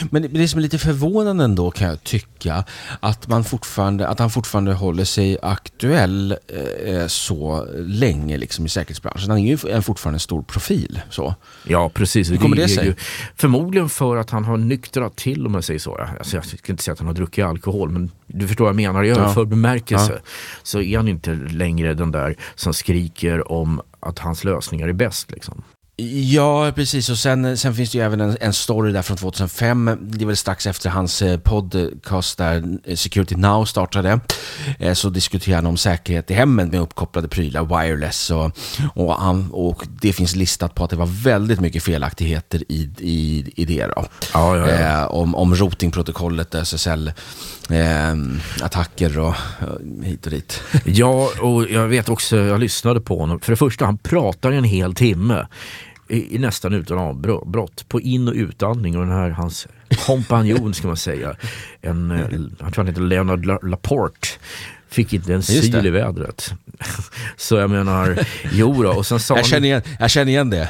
Men 0.09 0.33
det 0.33 0.47
som 0.47 0.57
är 0.57 0.61
lite 0.61 0.77
förvånande 0.77 1.43
ändå 1.43 1.71
kan 1.71 1.87
jag 1.87 2.03
tycka, 2.03 2.63
att, 2.99 3.27
man 3.27 3.43
fortfarande, 3.43 4.07
att 4.07 4.19
han 4.19 4.29
fortfarande 4.29 4.73
håller 4.73 5.05
sig 5.05 5.37
aktuell 5.41 6.37
eh, 6.85 7.07
så 7.07 7.67
länge 7.75 8.37
liksom, 8.37 8.65
i 8.65 8.69
säkerhetsbranschen. 8.69 9.29
Han 9.29 9.39
är 9.39 9.55
ju 9.55 9.71
en 9.71 9.83
fortfarande 9.83 10.15
en 10.15 10.19
stor 10.19 10.41
profil. 10.41 11.01
Så. 11.09 11.35
Ja, 11.63 11.89
precis. 11.89 12.31
Hur 12.31 12.37
kommer 12.37 12.55
det, 12.55 12.61
det 12.61 12.69
sig? 12.69 12.85
Ju, 12.85 12.95
förmodligen 13.35 13.89
för 13.89 14.17
att 14.17 14.29
han 14.29 14.45
har 14.45 14.57
nyktrat 14.57 15.15
till, 15.15 15.45
om 15.45 15.51
man 15.51 15.63
säger 15.63 15.79
så. 15.79 15.95
Alltså, 16.19 16.37
jag 16.37 16.45
ska 16.45 16.71
inte 16.71 16.83
säga 16.83 16.93
att 16.93 16.99
han 16.99 17.07
har 17.07 17.13
druckit 17.13 17.45
alkohol, 17.45 17.89
men 17.89 18.11
du 18.27 18.47
förstår 18.47 18.65
vad 18.65 18.69
jag 18.69 18.75
menar. 18.75 19.03
I 19.03 19.09
överförd 19.09 19.45
ja. 19.45 19.49
bemärkelse 19.49 20.13
ja. 20.13 20.29
så 20.63 20.81
är 20.81 20.97
han 20.97 21.07
inte 21.07 21.33
längre 21.33 21.93
den 21.93 22.11
där 22.11 22.35
som 22.55 22.73
skriker 22.73 23.51
om 23.51 23.81
att 23.99 24.19
hans 24.19 24.43
lösningar 24.43 24.87
är 24.87 24.93
bäst. 24.93 25.31
Liksom. 25.31 25.63
Ja, 25.97 26.71
precis. 26.75 27.09
Och 27.09 27.17
sen, 27.17 27.57
sen 27.57 27.75
finns 27.75 27.91
det 27.91 27.97
ju 27.97 28.03
även 28.03 28.21
en, 28.21 28.37
en, 28.41 28.53
story 28.53 28.91
där 28.91 29.01
från 29.01 29.17
2005. 29.17 29.97
Det 30.01 30.23
är 30.23 30.25
väl 30.25 30.37
strax 30.37 30.67
efter 30.67 30.89
hans 30.89 31.21
eh, 31.21 31.39
podcast 31.39 32.37
där 32.37 32.79
eh, 32.83 32.95
Security 32.95 33.35
Now 33.35 33.65
startade. 33.65 34.19
Eh, 34.79 34.93
så 34.93 35.09
diskuterar 35.09 35.55
han 35.55 35.65
om 35.65 35.77
säkerhet 35.77 36.31
i 36.31 36.33
hemmen 36.33 36.69
med 36.69 36.79
uppkopplade 36.79 37.27
prylar, 37.27 37.81
wireless. 37.81 38.31
Och, 38.31 38.57
och, 38.93 39.13
han, 39.13 39.51
och 39.51 39.83
det 40.01 40.13
finns 40.13 40.35
listat 40.35 40.75
på 40.75 40.83
att 40.83 40.89
det 40.89 40.95
var 40.95 41.23
väldigt 41.23 41.59
mycket 41.59 41.83
felaktigheter 41.83 42.63
i, 42.71 42.89
i, 42.99 43.51
i 43.55 43.65
det. 43.65 43.85
Då. 43.85 44.05
Ja, 44.33 44.57
ja, 44.57 44.69
ja. 44.69 45.01
Eh, 45.01 45.05
om, 45.05 45.35
om 45.35 45.55
routingprotokollet, 45.55 46.55
SSL. 46.55 47.11
Eh, 47.69 48.15
attacker 48.61 49.19
och 49.19 49.35
hit 50.03 50.25
och 50.25 50.31
dit. 50.31 50.63
Ja, 50.85 51.29
och 51.41 51.69
jag 51.69 51.87
vet 51.87 52.09
också, 52.09 52.37
jag 52.37 52.59
lyssnade 52.59 53.01
på 53.01 53.19
honom. 53.19 53.39
För 53.39 53.51
det 53.51 53.57
första, 53.57 53.85
han 53.85 53.97
pratar 53.97 54.51
en 54.51 54.63
hel 54.63 54.93
timme 54.93 55.47
i, 56.07 56.37
nästan 56.39 56.73
utan 56.73 56.97
avbrott 56.97 57.89
på 57.89 58.01
in 58.01 58.27
och 58.27 58.33
utandning 58.33 58.97
och 58.97 59.03
den 59.05 59.15
här 59.15 59.29
hans 59.29 59.67
kompanjon 60.05 60.73
ska 60.73 60.87
man 60.87 60.97
säga, 60.97 61.35
en, 61.81 62.11
eh, 62.11 62.19
jag 62.59 62.73
tror 62.73 62.75
han 62.75 62.87
heter 62.87 63.01
Leonard 63.01 63.63
Laporte 63.63 64.27
fick 64.89 65.13
inte 65.13 65.33
en 65.33 65.43
syl 65.43 65.85
i 65.85 65.89
vädret. 65.89 66.53
Så 67.37 67.55
jag 67.55 67.69
menar, 67.69 68.19
jo 68.51 68.83
då, 68.83 68.89
och 68.89 69.05
sen 69.05 69.19
sa 69.19 69.37
jag, 69.37 69.45
känner 69.45 69.67
igen, 69.67 69.81
jag 69.99 70.09
känner 70.11 70.31
igen 70.31 70.49
det. 70.49 70.69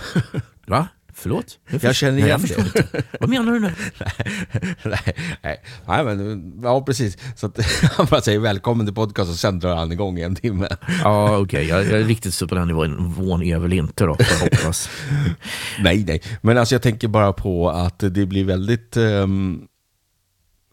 Va? 0.66 0.88
Förlåt? 1.18 1.60
Jag, 1.82 1.96
känner 1.96 2.18
igen 2.18 2.42
nej, 2.42 2.56
jag 2.58 2.86
det. 2.92 3.04
Vad 3.20 3.30
menar 3.30 3.54
du 3.54 3.60
nu? 3.60 3.72
nej, 4.84 5.16
nej, 5.42 5.62
nej, 5.88 6.04
men, 6.04 6.54
ja 6.64 6.82
precis. 6.82 7.18
Så 7.36 7.46
att, 7.46 7.60
han 7.92 8.08
bara 8.10 8.22
säger 8.22 8.40
välkommen 8.40 8.86
till 8.86 8.96
podcast 8.96 9.32
och 9.32 9.38
sen 9.38 9.60
drar 9.60 9.76
han 9.76 9.92
igång 9.92 10.18
i 10.18 10.22
en 10.22 10.36
timme. 10.36 10.68
ja, 11.04 11.38
okej. 11.38 11.42
Okay. 11.42 11.66
Jag, 11.66 11.86
jag 11.86 12.02
är 12.02 12.04
riktigt 12.04 12.34
så 12.34 12.48
på 12.48 12.56
den 12.56 12.68
nivån 12.68 13.44
är 13.44 13.60
väl 13.60 13.74
inte 13.74 14.04
då, 14.04 14.18
hoppas. 14.42 14.90
nej, 15.80 16.04
nej. 16.08 16.22
Men 16.42 16.58
alltså 16.58 16.76
jag 16.76 16.82
tänker 16.82 17.08
bara 17.08 17.34
på 17.34 17.70
att 17.70 18.00
det 18.00 18.26
blir 18.26 18.44
väldigt... 18.44 18.98
Um, 18.98 19.68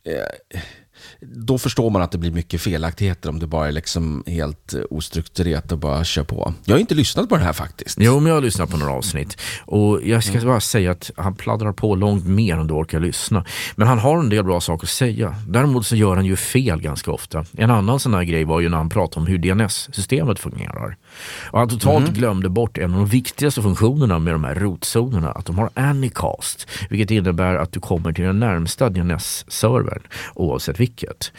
eh, 0.04 0.60
då 1.22 1.58
förstår 1.58 1.90
man 1.90 2.02
att 2.02 2.12
det 2.12 2.18
blir 2.18 2.30
mycket 2.30 2.60
felaktigheter 2.60 3.28
om 3.28 3.38
det 3.38 3.46
bara 3.46 3.68
är 3.68 3.72
liksom 3.72 4.24
helt 4.26 4.74
ostrukturerat 4.90 5.72
och 5.72 5.78
bara 5.78 6.04
kör 6.04 6.24
på. 6.24 6.54
Jag 6.64 6.74
har 6.74 6.80
inte 6.80 6.94
lyssnat 6.94 7.28
på 7.28 7.36
det 7.36 7.42
här 7.42 7.52
faktiskt. 7.52 7.98
Jo, 8.00 8.20
men 8.20 8.26
jag 8.26 8.34
har 8.34 8.42
lyssnat 8.42 8.70
på 8.70 8.76
några 8.76 8.92
avsnitt. 8.92 9.40
Och 9.64 10.00
jag 10.04 10.24
ska 10.24 10.32
mm. 10.32 10.46
bara 10.46 10.60
säga 10.60 10.90
att 10.90 11.10
han 11.16 11.34
pladdrar 11.34 11.72
på 11.72 11.94
långt 11.94 12.26
mer 12.26 12.56
än 12.56 12.66
du 12.66 12.74
orkar 12.74 13.00
lyssna. 13.00 13.44
Men 13.76 13.88
han 13.88 13.98
har 13.98 14.18
en 14.18 14.28
del 14.28 14.44
bra 14.44 14.60
saker 14.60 14.86
att 14.86 14.90
säga. 14.90 15.36
Däremot 15.48 15.86
så 15.86 15.96
gör 15.96 16.16
han 16.16 16.26
ju 16.26 16.36
fel 16.36 16.80
ganska 16.80 17.10
ofta. 17.10 17.44
En 17.52 17.70
annan 17.70 18.00
sån 18.00 18.14
här 18.14 18.24
grej 18.24 18.44
var 18.44 18.60
ju 18.60 18.68
när 18.68 18.76
han 18.76 18.88
pratade 18.88 19.20
om 19.20 19.26
hur 19.26 19.38
DNS-systemet 19.38 20.38
fungerar. 20.38 20.96
Och 21.50 21.58
han 21.58 21.68
totalt 21.68 22.04
mm. 22.04 22.14
glömde 22.14 22.48
bort 22.48 22.78
en 22.78 22.92
av 22.92 22.98
de 22.98 23.06
viktigaste 23.06 23.62
funktionerna 23.62 24.18
med 24.18 24.34
de 24.34 24.44
här 24.44 24.54
rotzonerna, 24.54 25.30
att 25.30 25.46
de 25.46 25.58
har 25.58 25.70
Anycast, 25.74 26.68
vilket 26.90 27.10
innebär 27.10 27.54
att 27.54 27.72
du 27.72 27.80
kommer 27.80 28.12
till 28.12 28.24
den 28.24 28.40
närmsta 28.40 28.88
DNS-servern 28.88 30.02
oavsett 30.34 30.80
vilket. 30.80 31.32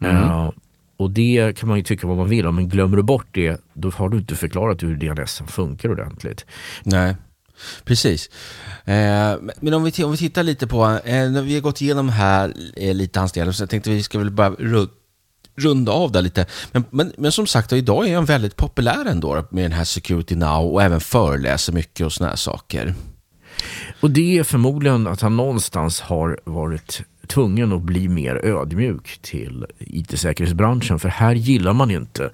Mm. 0.00 0.16
Uh, 0.16 0.50
och 0.96 1.10
det 1.10 1.56
kan 1.58 1.68
man 1.68 1.78
ju 1.78 1.84
tycka 1.84 2.06
vad 2.06 2.16
man 2.16 2.28
vill 2.28 2.46
om, 2.46 2.54
men 2.54 2.68
glömmer 2.68 2.96
du 2.96 3.02
bort 3.02 3.26
det, 3.30 3.60
då 3.74 3.90
har 3.90 4.08
du 4.08 4.18
inte 4.18 4.36
förklarat 4.36 4.82
hur 4.82 4.96
DNS 4.96 5.42
funkar 5.46 5.88
ordentligt. 5.88 6.46
Nej. 6.82 7.16
Precis. 7.84 8.30
Eh, 8.84 9.36
men 9.60 9.74
om 9.74 9.84
vi, 9.84 10.04
om 10.04 10.10
vi 10.10 10.16
tittar 10.16 10.42
lite 10.42 10.66
på, 10.66 11.00
eh, 11.04 11.30
vi 11.30 11.54
har 11.54 11.60
gått 11.60 11.80
igenom 11.80 12.08
här 12.08 12.54
eh, 12.76 12.94
lite 12.94 13.18
hans 13.18 13.32
del, 13.32 13.54
så 13.54 13.62
jag 13.62 13.70
tänkte 13.70 13.90
vi 13.90 14.02
ska 14.02 14.18
väl 14.18 14.30
bara 14.30 14.54
runda 15.56 15.92
av 15.92 16.12
där 16.12 16.22
lite. 16.22 16.46
Men, 16.72 16.84
men, 16.90 17.12
men 17.18 17.32
som 17.32 17.46
sagt, 17.46 17.72
idag 17.72 18.08
är 18.08 18.14
han 18.14 18.24
väldigt 18.24 18.56
populär 18.56 19.04
ändå 19.06 19.46
med 19.50 19.64
den 19.64 19.72
här 19.72 19.84
Security 19.84 20.34
Now 20.34 20.72
och 20.72 20.82
även 20.82 21.00
föreläser 21.00 21.72
mycket 21.72 22.06
och 22.06 22.12
såna 22.12 22.28
här 22.28 22.36
saker. 22.36 22.94
Och 24.00 24.10
det 24.10 24.38
är 24.38 24.42
förmodligen 24.42 25.06
att 25.06 25.20
han 25.20 25.36
någonstans 25.36 26.00
har 26.00 26.40
varit 26.44 27.02
tvungen 27.26 27.72
att 27.72 27.82
bli 27.82 28.08
mer 28.08 28.36
ödmjuk 28.36 29.18
till 29.22 29.66
IT-säkerhetsbranschen. 29.78 30.98
För 30.98 31.08
här 31.08 31.34
gillar 31.34 31.72
man 31.72 31.90
inte 31.90 32.30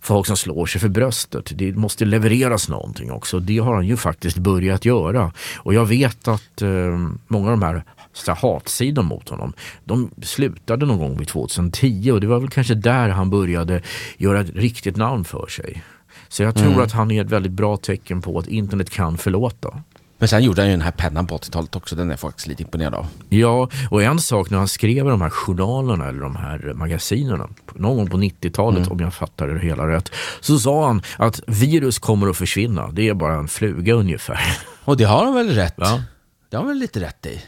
folk 0.00 0.26
som 0.26 0.36
slår 0.36 0.66
sig 0.66 0.80
för 0.80 0.88
bröstet. 0.88 1.52
Det 1.54 1.72
måste 1.72 2.04
levereras 2.04 2.68
någonting 2.68 3.12
också. 3.12 3.40
Det 3.40 3.58
har 3.58 3.74
han 3.74 3.86
ju 3.86 3.96
faktiskt 3.96 4.38
börjat 4.38 4.84
göra. 4.84 5.32
Och 5.56 5.74
jag 5.74 5.86
vet 5.86 6.28
att 6.28 6.62
eh, 6.62 6.98
många 7.28 7.50
av 7.50 7.58
de 7.58 7.62
här 7.62 7.84
så 8.12 8.32
hatsidor 8.32 9.02
mot 9.02 9.28
honom. 9.28 9.52
De 9.84 10.10
slutade 10.22 10.86
någon 10.86 10.98
gång 10.98 11.18
vid 11.18 11.28
2010 11.28 12.10
och 12.12 12.20
det 12.20 12.26
var 12.26 12.40
väl 12.40 12.50
kanske 12.50 12.74
där 12.74 13.08
han 13.08 13.30
började 13.30 13.82
göra 14.16 14.40
ett 14.40 14.50
riktigt 14.54 14.96
namn 14.96 15.24
för 15.24 15.46
sig. 15.46 15.82
Så 16.28 16.42
jag 16.42 16.54
tror 16.54 16.82
att 16.82 16.92
han 16.92 17.10
är 17.10 17.24
ett 17.24 17.30
väldigt 17.30 17.52
bra 17.52 17.76
tecken 17.76 18.22
på 18.22 18.38
att 18.38 18.46
internet 18.46 18.90
kan 18.90 19.18
förlåta. 19.18 19.82
Men 20.18 20.28
sen 20.28 20.44
gjorde 20.44 20.62
han 20.62 20.68
ju 20.68 20.72
den 20.72 20.84
här 20.84 20.90
pennan 20.90 21.26
på 21.26 21.38
80-talet 21.38 21.76
också. 21.76 21.96
Den 21.96 22.08
är 22.08 22.12
jag 22.12 22.20
faktiskt 22.20 22.46
lite 22.46 22.62
imponerad 22.62 22.94
av. 22.94 23.06
Ja, 23.28 23.68
och 23.90 24.02
en 24.02 24.18
sak 24.18 24.50
när 24.50 24.58
han 24.58 24.68
skrev 24.68 25.04
de 25.04 25.20
här 25.20 25.30
journalerna 25.30 26.08
eller 26.08 26.20
de 26.20 26.36
här 26.36 26.72
magasinerna 26.74 27.48
någon 27.74 27.96
gång 27.96 28.10
på 28.10 28.16
90-talet 28.16 28.88
om 28.88 29.00
jag 29.00 29.14
fattar 29.14 29.48
det 29.48 29.60
hela 29.60 29.88
rätt. 29.88 30.10
Så 30.40 30.58
sa 30.58 30.86
han 30.86 31.02
att 31.16 31.40
virus 31.46 31.98
kommer 31.98 32.28
att 32.28 32.36
försvinna. 32.36 32.90
Det 32.92 33.08
är 33.08 33.14
bara 33.14 33.34
en 33.34 33.48
fluga 33.48 33.94
ungefär. 33.94 34.58
Och 34.84 34.96
det 34.96 35.04
har 35.04 35.24
han 35.24 35.34
väl 35.34 35.48
rätt? 35.48 35.74
Ja. 35.76 36.02
Det 36.50 36.56
har 36.56 36.64
han 36.64 36.68
väl 36.68 36.78
lite 36.78 37.00
rätt 37.00 37.26
i. 37.26 37.40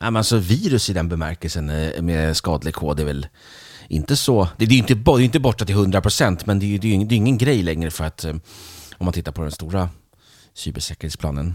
Men 0.00 0.16
alltså 0.16 0.36
virus 0.38 0.90
i 0.90 0.92
den 0.92 1.08
bemärkelsen 1.08 1.70
eh, 1.70 2.02
med 2.02 2.36
skadlig 2.36 2.74
kod 2.74 3.00
är 3.00 3.04
väl 3.04 3.26
inte 3.88 4.16
så... 4.16 4.48
Det 4.56 4.64
är 4.64 4.68
ju 4.68 4.76
inte, 4.78 4.94
det 4.94 5.10
är 5.10 5.20
inte 5.20 5.40
borta 5.40 5.64
till 5.64 5.76
100% 5.76 6.42
men 6.44 6.58
det 6.58 6.66
är 6.66 6.84
ju 6.84 6.92
ingen, 6.92 7.12
ingen 7.12 7.38
grej 7.38 7.62
längre 7.62 7.90
för 7.90 8.04
att 8.04 8.24
eh, 8.24 8.34
om 8.98 9.04
man 9.04 9.12
tittar 9.12 9.32
på 9.32 9.42
den 9.42 9.50
stora 9.50 9.88
cybersäkerhetsplanen. 10.54 11.54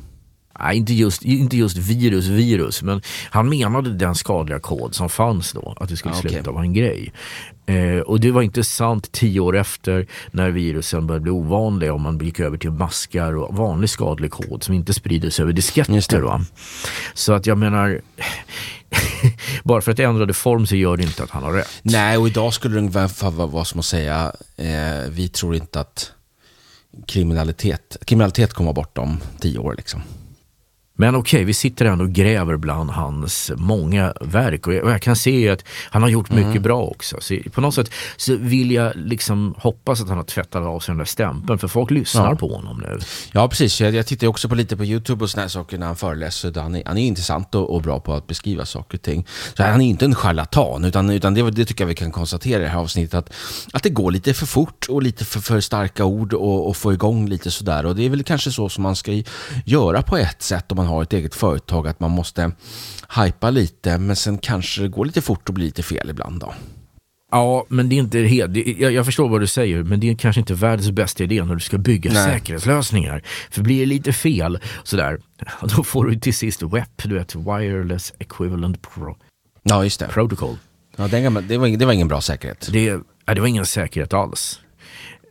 Nej, 0.60 0.78
inte 0.78 0.94
just, 0.94 1.22
inte 1.24 1.58
just 1.58 1.78
virus, 1.78 2.26
virus, 2.26 2.82
men 2.84 3.02
han 3.30 3.50
menade 3.50 3.94
den 3.94 4.16
skadliga 4.16 4.60
kod 4.60 4.96
som 4.96 5.10
fanns 5.10 5.52
då, 5.52 5.74
att 5.80 5.90
det 5.90 5.98
skulle 5.98 6.14
Ja, 6.14 6.20
okej. 6.20 6.32
sluta 6.32 6.52
vara 6.52 6.64
en 6.64 6.74
grej. 6.74 7.14
Eh, 7.65 7.99
och 7.99 8.19
det 8.19 8.32
var 8.32 8.41
inte 8.41 8.63
sant 8.63 9.12
tio 9.12 9.39
år 9.39 9.58
efter 9.58 10.08
när 10.32 10.49
virusen 10.49 11.08
började 11.08 11.23
bli 11.23 11.32
ovanliga 11.32 11.93
och 11.93 11.99
man 11.99 12.19
gick 12.19 12.39
över 12.39 12.58
till 12.58 12.71
maskar 12.71 13.36
och 13.36 13.56
vanlig 13.56 13.89
skadlig 13.89 14.32
kod 14.32 14.63
som 14.63 14.75
inte 14.75 14.93
sprider 14.93 15.30
sig 15.30 15.43
över 15.43 15.54
disketter. 15.54 16.21
Va? 16.21 16.41
Så 17.13 17.34
att 17.34 17.45
jag 17.45 17.58
menar, 17.58 18.01
bara 19.63 19.82
för 19.82 19.91
att 19.91 19.97
det 19.97 20.04
ändrade 20.04 20.34
form 20.34 20.67
så 20.67 20.75
gör 20.75 20.97
det 20.97 21.04
inte 21.04 21.23
att 21.23 21.30
han 21.30 21.43
har 21.43 21.54
rätt. 21.54 21.80
Nej, 21.82 22.17
och 22.17 22.28
idag 22.28 22.54
skulle 22.54 22.75
det 22.75 22.80
ungefär 22.80 23.32
vara 23.32 23.47
vara 23.47 23.65
som 23.65 23.80
att 23.80 23.86
säga 23.86 24.32
eh, 24.58 25.10
vi 25.10 25.28
tror 25.28 25.56
inte 25.56 25.80
att 25.80 26.12
kriminalitet, 27.06 27.97
kriminalitet 28.06 28.54
kommer 28.54 28.67
vara 28.67 28.73
bort 28.73 28.97
om 28.97 29.17
tio 29.39 29.60
år. 29.60 29.75
Liksom. 29.78 30.01
Men 30.98 31.16
okej, 31.16 31.44
vi 31.44 31.54
sitter 31.54 31.86
ändå 31.86 32.04
och 32.06 32.12
gräver 32.12 32.58
bland 32.58 32.90
hans 32.90 33.52
många 33.56 34.14
verk 34.22 34.68
och 34.68 34.74
jag, 34.74 34.84
och 34.84 34.92
jag 34.92 35.02
kan 35.02 35.16
se 35.16 35.50
att 35.50 35.64
han 35.90 36.02
har 36.02 36.10
gjort 36.10 36.30
Mm. 36.32 36.48
mycket 36.48 36.62
bra 36.62 36.82
också. 36.84 37.18
Så 37.22 37.38
på 37.52 37.62
något 37.62 37.76
sätt 37.76 37.92
så 38.18 38.36
vill 38.36 38.72
jag 38.72 38.92
liksom 38.96 39.56
hoppas 39.58 40.02
att 40.02 40.08
han 40.08 40.18
har 40.18 40.24
tvättat 40.24 40.64
av 40.64 40.80
sig 40.80 40.92
den 40.92 40.98
där 40.98 41.06
stämpeln 41.06 41.60
för 41.60 41.68
folk 41.68 41.92
lyssnar 41.92 42.30
Ja. 42.30 42.36
på 42.36 42.56
honom 42.56 42.80
nu. 42.80 43.00
Ja, 43.32 43.48
precis. 43.48 43.82
Jag, 43.82 43.96
jag 43.96 44.06
tittar 44.08 44.28
också 44.28 44.50
på 44.50 44.56
lite 44.56 44.78
på 44.78 44.86
YouTube 44.86 45.24
och 45.24 45.30
såna 45.30 45.42
här 45.42 45.50
saker 45.50 45.78
när 45.78 45.86
han 45.88 45.96
föreläser. 45.96 46.54
Han 46.62 46.76
är, 46.76 46.84
han 46.86 46.98
är 46.98 47.02
intressant 47.08 47.56
och, 47.56 47.76
och 47.76 47.82
bra 47.82 48.00
på 48.00 48.14
att 48.14 48.28
beskriva 48.28 48.66
saker 48.66 48.98
och 48.98 49.02
ting. 49.02 49.26
Så 49.58 49.64
han 49.64 49.82
är 49.82 49.86
inte 49.86 50.06
en 50.06 50.16
charlatan, 50.16 50.86
utan, 50.86 51.10
utan 51.10 51.34
det, 51.34 51.52
det 51.52 51.66
tycker 51.66 51.84
jag 51.84 51.88
vi 51.90 51.96
kan 51.96 52.12
konstatera 52.12 52.60
i 52.62 52.64
det 52.64 52.70
här 52.70 52.80
avsnittet. 52.80 53.14
Att, 53.14 53.34
att 53.74 53.84
det 53.84 53.90
går 53.90 54.12
lite 54.12 54.34
för 54.34 54.46
fort 54.46 54.86
och 54.90 55.04
lite 55.04 55.26
för, 55.26 55.40
för 55.40 55.62
starka 55.62 56.06
ord 56.06 56.34
och, 56.34 56.68
och 56.68 56.78
få 56.78 56.94
igång 56.94 57.30
lite 57.30 57.52
sådär. 57.52 57.86
Och 57.86 57.96
det 57.96 58.04
är 58.06 58.10
väl 58.10 58.24
kanske 58.24 58.52
så 58.52 58.70
som 58.70 58.84
man 58.84 58.96
ska 58.96 59.22
göra 59.66 60.02
på 60.02 60.18
ett 60.18 60.42
sätt 60.42 60.72
om 60.72 60.76
man 60.76 60.85
har 60.86 61.04
ett 61.04 61.13
eget 61.13 61.36
företag. 61.36 61.88
Att 61.88 62.00
man 62.00 62.12
måste 62.12 62.52
hypa 63.15 63.50
lite, 63.50 63.98
men 63.98 64.15
sen 64.15 64.38
kanske 64.38 64.82
det 64.82 64.88
går 64.88 65.06
lite 65.06 65.21
fort 65.21 65.50
och 65.50 65.56
blir 65.56 65.65
lite 65.65 65.84
fel 65.84 66.10
ibland 66.10 66.39
då. 66.39 66.54
Ja, 67.32 67.65
men 67.69 67.89
det 67.89 67.95
är 67.95 68.00
inte 68.00 68.19
helt, 68.19 68.56
jag, 68.80 68.91
jag 68.91 69.06
förstår 69.06 69.30
vad 69.30 69.41
du 69.41 69.48
säger, 69.48 69.84
men 69.84 70.00
det 70.00 70.10
är 70.10 70.15
kanske 70.15 70.39
inte 70.39 70.54
världens 70.54 70.91
bästa 70.91 71.24
idé 71.24 71.43
när 71.43 71.54
du 71.54 71.60
ska 71.60 71.78
bygga 71.78 72.13
Nej. 72.13 72.24
säkerhetslösningar. 72.24 73.21
För 73.52 73.62
blir 73.62 73.80
det 73.80 73.86
lite 73.86 74.13
fel 74.13 74.60
sådär, 74.84 75.19
då 75.76 75.84
får 75.84 76.06
du 76.06 76.19
till 76.19 76.34
sist 76.34 76.62
WEP, 76.62 77.04
du 77.04 77.15
vet, 77.15 77.36
Wireless 77.36 78.13
Equivalent 78.19 78.82
Pro, 78.82 79.15
Ja, 79.63 79.84
just 79.84 80.00
det. 80.00 80.08
Protocol. 80.08 80.58
Ja, 80.95 81.08
det, 81.08 81.30
var, 81.30 81.78
det 81.78 81.86
var 81.86 81.93
ingen 81.93 82.08
bra 82.08 82.21
säkerhet. 82.21 82.69
Det, 82.71 83.00
det 83.26 83.39
var 83.39 83.48
ingen 83.48 83.65
säkerhet 83.65 84.13
alls. 84.13 84.60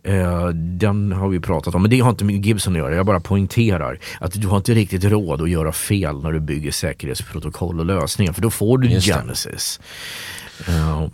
Eh, 0.05 0.49
den 0.49 1.13
har 1.13 1.29
vi 1.29 1.41
pratat 1.41 1.75
om, 1.75 1.83
men 1.83 1.91
det 1.91 2.01
har 2.01 2.11
inte 2.11 2.25
med 2.25 2.47
Gibson 2.47 2.73
att 2.73 2.79
göra. 2.79 2.95
Jag 2.95 3.07
bara 3.07 3.21
poängterar 3.21 3.99
att 4.21 4.41
du 4.41 4.47
har 4.47 4.57
inte 4.57 4.75
riktigt 4.75 5.05
råd 5.05 5.43
att 5.43 5.51
göra 5.51 5.73
fel 5.73 6.23
när 6.23 6.33
du 6.33 6.41
bygger 6.41 6.71
säkerhetsprotokoll 6.71 7.81
och 7.81 7.87
lösningar, 7.87 8.33
för 8.33 8.43
då 8.43 8.51
får 8.51 8.79
du 8.79 8.89
Just. 8.89 9.07
Genesis. 9.07 9.81
Eh, 10.69 11.07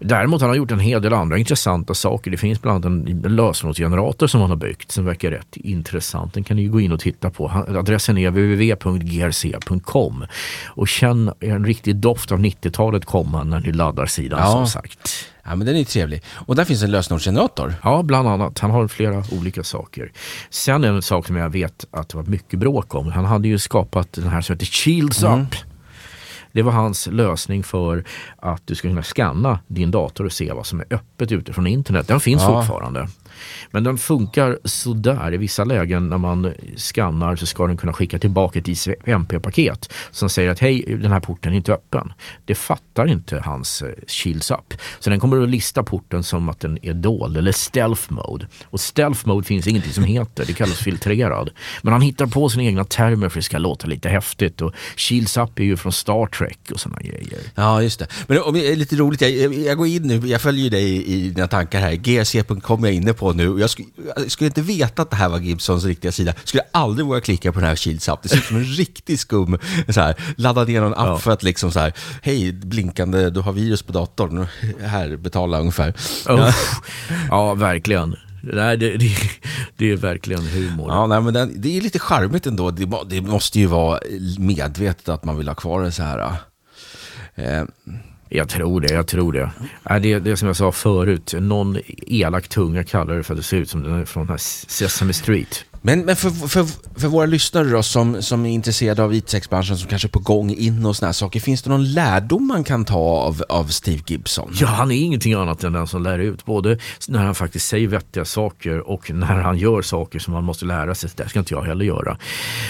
Däremot 0.00 0.40
har 0.40 0.48
han 0.48 0.56
gjort 0.56 0.70
en 0.70 0.80
hel 0.80 1.02
del 1.02 1.12
andra 1.12 1.38
intressanta 1.38 1.94
saker. 1.94 2.30
Det 2.30 2.36
finns 2.36 2.62
bland 2.62 2.86
annat 2.86 3.00
en 3.24 3.36
lösenordsgenerator 3.36 4.26
som 4.26 4.40
han 4.40 4.50
har 4.50 4.56
byggt 4.56 4.90
som 4.92 5.04
verkar 5.04 5.30
rätt 5.30 5.56
intressant. 5.56 6.34
Den 6.34 6.44
kan 6.44 6.56
ni 6.56 6.66
gå 6.66 6.80
in 6.80 6.92
och 6.92 7.00
titta 7.00 7.30
på. 7.30 7.48
Han- 7.48 7.76
Adressen 7.76 8.18
är 8.18 8.30
www.grc.com 8.30 10.26
och 10.66 10.88
känn 10.88 11.32
en 11.40 11.64
riktig 11.66 11.96
doft 11.96 12.32
av 12.32 12.38
90-talet 12.40 13.04
komma 13.04 13.44
när 13.44 13.60
ni 13.60 13.72
laddar 13.72 14.06
sidan 14.06 14.38
Ja. 14.42 14.52
som 14.52 14.66
sagt. 14.66 15.26
Ja, 15.44 15.56
men 15.56 15.66
den 15.66 15.76
är 15.76 15.84
trevlig. 15.84 16.22
Och 16.46 16.56
där 16.56 16.64
finns 16.64 16.82
en 16.82 16.90
lösenordsgenerator. 16.90 17.74
Ja, 17.82 18.02
bland 18.02 18.28
annat. 18.28 18.58
Han 18.58 18.70
har 18.70 18.88
flera 18.88 19.24
olika 19.32 19.62
saker. 19.64 20.12
Sen 20.50 20.84
en 20.84 21.02
sak 21.02 21.26
som 21.26 21.36
jag 21.36 21.50
vet 21.50 21.84
att 21.90 22.08
det 22.08 22.16
var 22.16 22.24
mycket 22.24 22.58
bråk 22.58 22.94
om. 22.94 23.12
Han 23.12 23.24
hade 23.24 23.48
ju 23.48 23.58
skapat 23.58 24.12
den 24.12 24.28
här 24.28 24.40
som 24.40 24.52
heter 24.54 24.66
Shields 24.66 25.22
Up. 25.22 25.54
Det 26.52 26.62
var 26.62 26.72
hans 26.72 27.06
lösning 27.06 27.62
för 27.62 28.04
att 28.36 28.66
du 28.66 28.74
ska 28.74 28.88
kunna 28.88 29.02
scanna 29.02 29.58
din 29.66 29.90
dator 29.90 30.24
och 30.24 30.32
se 30.32 30.52
vad 30.52 30.66
som 30.66 30.80
är 30.80 30.86
öppet 30.90 31.32
ute 31.32 31.52
från 31.52 31.66
internet. 31.66 32.08
Den 32.08 32.20
finns 32.20 32.42
Ja. 32.42 32.60
fortfarande. 32.62 33.08
Men 33.70 33.84
den 33.84 33.98
funkar 33.98 34.58
sådär. 34.64 35.34
I 35.34 35.36
vissa 35.36 35.64
lägen 35.64 36.08
när 36.08 36.18
man 36.18 36.52
skannar 36.76 37.36
så 37.36 37.46
ska 37.46 37.66
den 37.66 37.76
kunna 37.76 37.92
skicka 37.92 38.18
tillbaka 38.18 38.58
ett 38.58 38.68
ICMP-paket 38.68 39.92
som 40.10 40.28
säger 40.28 40.50
att 40.50 40.58
hej, 40.58 40.84
den 41.02 41.12
här 41.12 41.20
porten 41.20 41.52
är 41.52 41.56
inte 41.56 41.72
öppen. 41.72 42.12
Det 42.44 42.54
fattar 42.54 43.06
inte 43.06 43.40
hans 43.44 43.82
eh, 43.82 43.88
Shields 44.06 44.50
Up. 44.50 44.74
Så 44.98 45.10
den 45.10 45.20
kommer 45.20 45.42
att 45.42 45.48
lista 45.48 45.82
porten 45.82 46.22
som 46.22 46.48
att 46.48 46.60
den 46.60 46.78
är 46.82 46.94
dold 46.94 47.36
eller 47.36 47.52
stealth 47.52 48.12
mode. 48.12 48.46
Och 48.64 48.80
stealth 48.80 49.28
mode 49.28 49.46
finns 49.46 49.66
ingenting 49.66 49.92
som 49.92 50.04
heter, 50.04 50.44
det 50.46 50.52
kallas 50.52 50.78
filtrerad. 50.78 51.50
Men 51.82 51.92
han 51.92 52.02
hittar 52.02 52.26
på 52.26 52.48
sina 52.48 52.64
egna 52.64 52.84
termer 52.84 53.28
för 53.28 53.38
att 53.38 53.42
det 53.42 53.42
ska 53.42 53.58
låta 53.58 53.86
lite 53.86 54.08
häftigt. 54.08 54.60
Och 54.60 54.74
Shields 54.96 55.36
Up 55.36 55.58
är 55.58 55.64
ju 55.64 55.76
från 55.76 55.92
Star 55.92 56.26
Trek 56.26 56.58
och 56.72 56.80
sådana 56.80 57.00
grejer. 57.00 57.40
Ja, 57.54 57.82
just 57.82 57.98
det. 57.98 58.06
Men 58.26 58.42
om, 58.42 58.54
det 58.54 58.72
är 58.72 58.76
lite 58.76 58.96
roligt, 58.96 59.20
jag, 59.20 59.54
jag, 59.54 59.76
går 59.78 59.86
in 59.86 60.02
nu, 60.02 60.28
jag 60.28 60.40
följer 60.40 60.64
ju 60.64 60.70
dig 60.70 60.84
i, 60.84 61.14
i 61.14 61.30
dina 61.30 61.48
tankar 61.48 61.80
här. 61.80 61.94
GRC.com 61.94 62.84
är 62.84 62.88
jag 62.88 62.94
inne 62.94 63.12
på 63.12 63.19
nu. 63.32 63.48
Och 63.48 63.60
Jag, 63.60 63.70
skulle, 63.70 63.88
jag 64.16 64.30
skulle 64.30 64.46
inte 64.46 64.62
veta 64.62 65.02
att 65.02 65.10
det 65.10 65.16
här 65.16 65.28
var 65.28 65.38
Gibsons 65.38 65.84
riktiga 65.84 66.12
sida. 66.12 66.32
Jag 66.38 66.48
skulle 66.48 66.62
aldrig 66.72 67.06
våga 67.06 67.20
klicka 67.20 67.52
på 67.52 67.60
den 67.60 67.68
här 67.68 67.76
Shields 67.76 68.08
app. 68.08 68.22
Det 68.22 68.28
ser 68.28 68.36
ut 68.36 68.44
som 68.44 68.56
en 68.56 68.64
riktig 68.76 69.18
skum. 69.18 69.58
Så 69.88 70.00
här, 70.00 70.14
ladda 70.36 70.64
ner 70.64 70.80
någon 70.80 70.94
app 70.94 71.06
Ja. 71.06 71.18
för 71.18 71.30
att 71.30 71.42
liksom 71.42 71.72
så 71.72 71.80
här, 71.80 71.92
hej, 72.22 72.52
blinkande, 72.52 73.30
du 73.30 73.40
har 73.40 73.52
virus 73.52 73.82
på 73.82 73.92
datorn. 73.92 74.46
Här, 74.80 75.16
betala 75.16 75.60
ungefär. 75.60 75.94
Ja, 76.26 76.52
ja 77.30 77.54
verkligen. 77.54 78.16
Nej, 78.42 78.76
det, 78.76 78.96
det, 78.96 79.16
det 79.76 79.90
är 79.90 79.96
verkligen 79.96 80.46
humor. 80.46 80.86
Ja, 80.90 81.06
nej, 81.06 81.20
men 81.20 81.34
den, 81.34 81.52
det 81.56 81.76
är 81.76 81.80
lite 81.80 81.98
charmigt 81.98 82.46
ändå. 82.46 82.70
Det, 82.70 82.88
det 83.06 83.20
måste 83.20 83.58
ju 83.60 83.66
vara 83.66 84.00
medvetet 84.38 85.08
att 85.08 85.24
man 85.24 85.36
vill 85.38 85.48
ha 85.48 85.54
kvar 85.54 85.82
det 85.82 85.92
så 85.92 86.02
här. 86.02 86.32
Eh, 87.34 87.62
Jag 88.32 88.48
tror 88.48 88.80
det, 88.80 88.92
jag 88.92 89.06
tror 89.06 89.32
det. 89.32 89.50
Nej, 89.90 90.00
det. 90.00 90.18
Det 90.18 90.30
är 90.30 90.36
som 90.36 90.46
jag 90.46 90.56
sa 90.56 90.72
förut, 90.72 91.34
någon 91.38 91.78
elak 92.06 92.48
tunga 92.48 92.84
kallar 92.84 93.14
det 93.14 93.22
för 93.22 93.34
att 93.34 93.38
det 93.38 93.42
ser 93.42 93.56
ut 93.56 93.70
som 93.70 93.82
den 93.82 94.00
är 94.00 94.04
från 94.04 94.26
den 94.26 94.38
Sesame 94.38 95.12
Street. 95.12 95.64
Men, 95.82 96.00
men 96.00 96.16
för, 96.16 96.30
för, 96.30 96.66
för 97.00 97.08
våra 97.08 97.26
lyssnare 97.26 97.68
då, 97.68 97.82
som, 97.82 98.22
som 98.22 98.46
är 98.46 98.50
intresserade 98.50 99.02
av 99.02 99.14
IT-branschen, 99.14 99.78
som 99.78 99.88
kanske 99.88 100.08
är 100.08 100.10
på 100.10 100.18
gång 100.18 100.50
in 100.50 100.86
och 100.86 100.96
såna 100.96 101.08
här 101.08 101.12
saker, 101.12 101.40
finns 101.40 101.62
det 101.62 101.70
någon 101.70 101.92
lärdom 101.92 102.46
man 102.46 102.64
kan 102.64 102.84
ta 102.84 102.98
av, 102.98 103.42
av 103.48 103.64
Steve 103.64 104.02
Gibson? 104.06 104.52
Ja, 104.54 104.66
han 104.66 104.90
är 104.90 104.96
ingenting 104.96 105.34
annat 105.34 105.64
än 105.64 105.72
den 105.72 105.86
som 105.86 106.02
lär 106.02 106.18
ut. 106.18 106.44
Både 106.44 106.78
när 107.08 107.24
han 107.24 107.34
faktiskt 107.34 107.68
säger 107.68 107.88
vettiga 107.88 108.24
saker 108.24 108.90
och 108.90 109.10
när 109.10 109.26
han 109.26 109.58
gör 109.58 109.82
saker 109.82 110.18
som 110.18 110.34
man 110.34 110.44
måste 110.44 110.64
lära 110.64 110.94
sig. 110.94 111.10
Det 111.16 111.28
ska 111.28 111.38
inte 111.38 111.54
jag 111.54 111.62
heller 111.62 111.84
göra. 111.84 112.16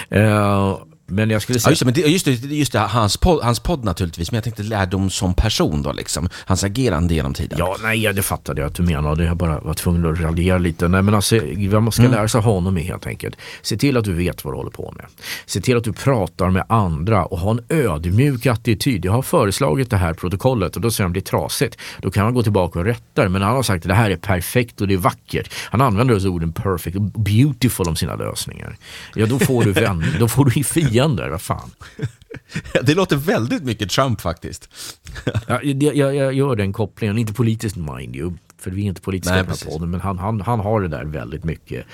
Eh, 0.09 0.79
men 1.11 1.31
jag 1.31 1.43
skulle 1.43 1.57
Ja, 1.57 1.61
säga... 1.61 1.71
just 1.71 1.81
det, 1.81 1.85
men 1.85 1.95
det, 1.95 2.01
just 2.01 2.25
det, 2.25 2.33
just 2.33 2.73
det 2.73 2.79
hans, 2.79 3.17
podd, 3.17 3.43
hans 3.43 3.61
podd 3.61 3.85
naturligtvis, 3.85 4.31
men 4.31 4.37
jag 4.37 4.45
tänkte 4.45 4.63
lärdom 4.63 5.11
som 5.11 5.35
person 5.35 5.83
då, 5.83 5.93
liksom. 5.93 6.29
Hans 6.35 6.65
agerande 6.65 7.15
genom 7.15 7.35
tiden. 7.35 7.59
Ja, 7.59 7.77
nej, 7.83 8.03
ja, 8.03 8.13
det 8.13 8.23
fattade 8.23 8.61
jag 8.61 8.69
att 8.69 8.75
du 8.75 8.83
menade. 8.83 9.25
Jag 9.25 9.37
bara 9.37 9.61
var 9.61 9.75
tvungen 9.75 10.13
att 10.13 10.21
raljera 10.21 10.59
lite. 10.59 10.89
Nej, 10.89 11.03
men 11.03 11.15
alltså, 11.15 11.41
vad 11.71 11.83
man 11.83 11.93
ska 11.93 12.03
lära 12.03 12.29
sig 12.29 12.39
av 12.39 12.45
honom 12.45 12.79
är 12.79 12.83
helt 12.83 13.07
enkelt, 13.07 13.37
se 13.63 13.77
till 13.77 13.97
att 13.97 14.05
du 14.05 14.13
vet 14.13 14.45
vad 14.45 14.55
du 14.55 14.57
håller 14.57 14.71
på 14.71 14.95
med. 14.97 15.07
Se 15.47 15.61
till 15.61 15.77
att 15.77 15.85
du 15.85 15.93
pratar 15.93 16.51
med 16.51 16.65
andra 16.69 17.25
och 17.25 17.39
ha 17.39 17.51
en 17.51 17.61
ödmjuk 17.69 18.47
attityd. 18.47 19.05
Jag 19.05 19.13
har 19.13 19.23
föreslagit 19.23 19.91
det 19.91 19.97
här 19.97 20.15
protokollet 20.15 20.77
och 20.77 20.83
då 20.83 20.89
det 20.89 21.19
är 21.19 21.21
trasigt. 21.21 21.77
Då 21.99 22.11
kan 22.11 22.25
man 22.25 22.35
gå 22.35 22.43
tillbaka 22.43 22.79
och 22.79 22.85
rätta 22.85 23.23
det. 23.23 23.29
Men 23.29 23.43
han 23.43 23.57
har 23.57 23.63
sagt 23.63 23.85
att 23.85 23.89
det 23.89 23.95
här 23.95 24.11
är 24.11 24.17
perfekt 24.17 24.81
och 24.81 24.89
det 24.89 24.95
är 24.95 24.99
vackert. 24.99 25.53
Han 25.71 25.81
använder 25.81 26.29
orden 26.29 26.53
perfect 26.53 26.97
och 26.97 27.03
beautiful 27.03 27.89
om 27.89 27.97
sina 27.97 28.17
lösningar. 28.17 28.77
Ja, 29.15 29.27
då 29.27 29.39
får 29.39 29.65
du 29.65 29.73
vänner, 29.73 30.17
då 30.19 30.29
får 30.29 30.45
du 30.45 30.65
fiender. 30.65 31.00
Vad 31.09 31.43
fan. 31.43 31.71
Det 32.83 32.95
låter 32.95 33.17
väldigt 33.17 33.65
mycket 33.65 33.91
Trump 33.91 34.21
faktiskt. 34.21 34.69
Ja, 35.47 35.61
jag, 35.63 35.97
jag, 35.97 36.15
jag 36.15 36.33
gör 36.33 36.57
den 36.57 36.73
kopplingen, 36.73 37.19
inte 37.19 37.33
politiskt 37.33 37.77
mind 37.77 38.17
you, 38.17 38.33
för 38.59 38.71
vi 38.71 38.83
är 38.83 38.87
inte 38.87 39.01
politiska 39.01 39.35
Nej, 39.35 39.45
i 39.45 39.47
den 39.47 39.73
podden, 39.73 39.91
men 39.91 40.01
han, 40.01 40.19
han, 40.19 40.41
han 40.41 40.61
har 40.61 40.81
det 40.81 40.89
där 40.89 41.05
väldigt 41.05 41.45
mycket. 41.45 41.87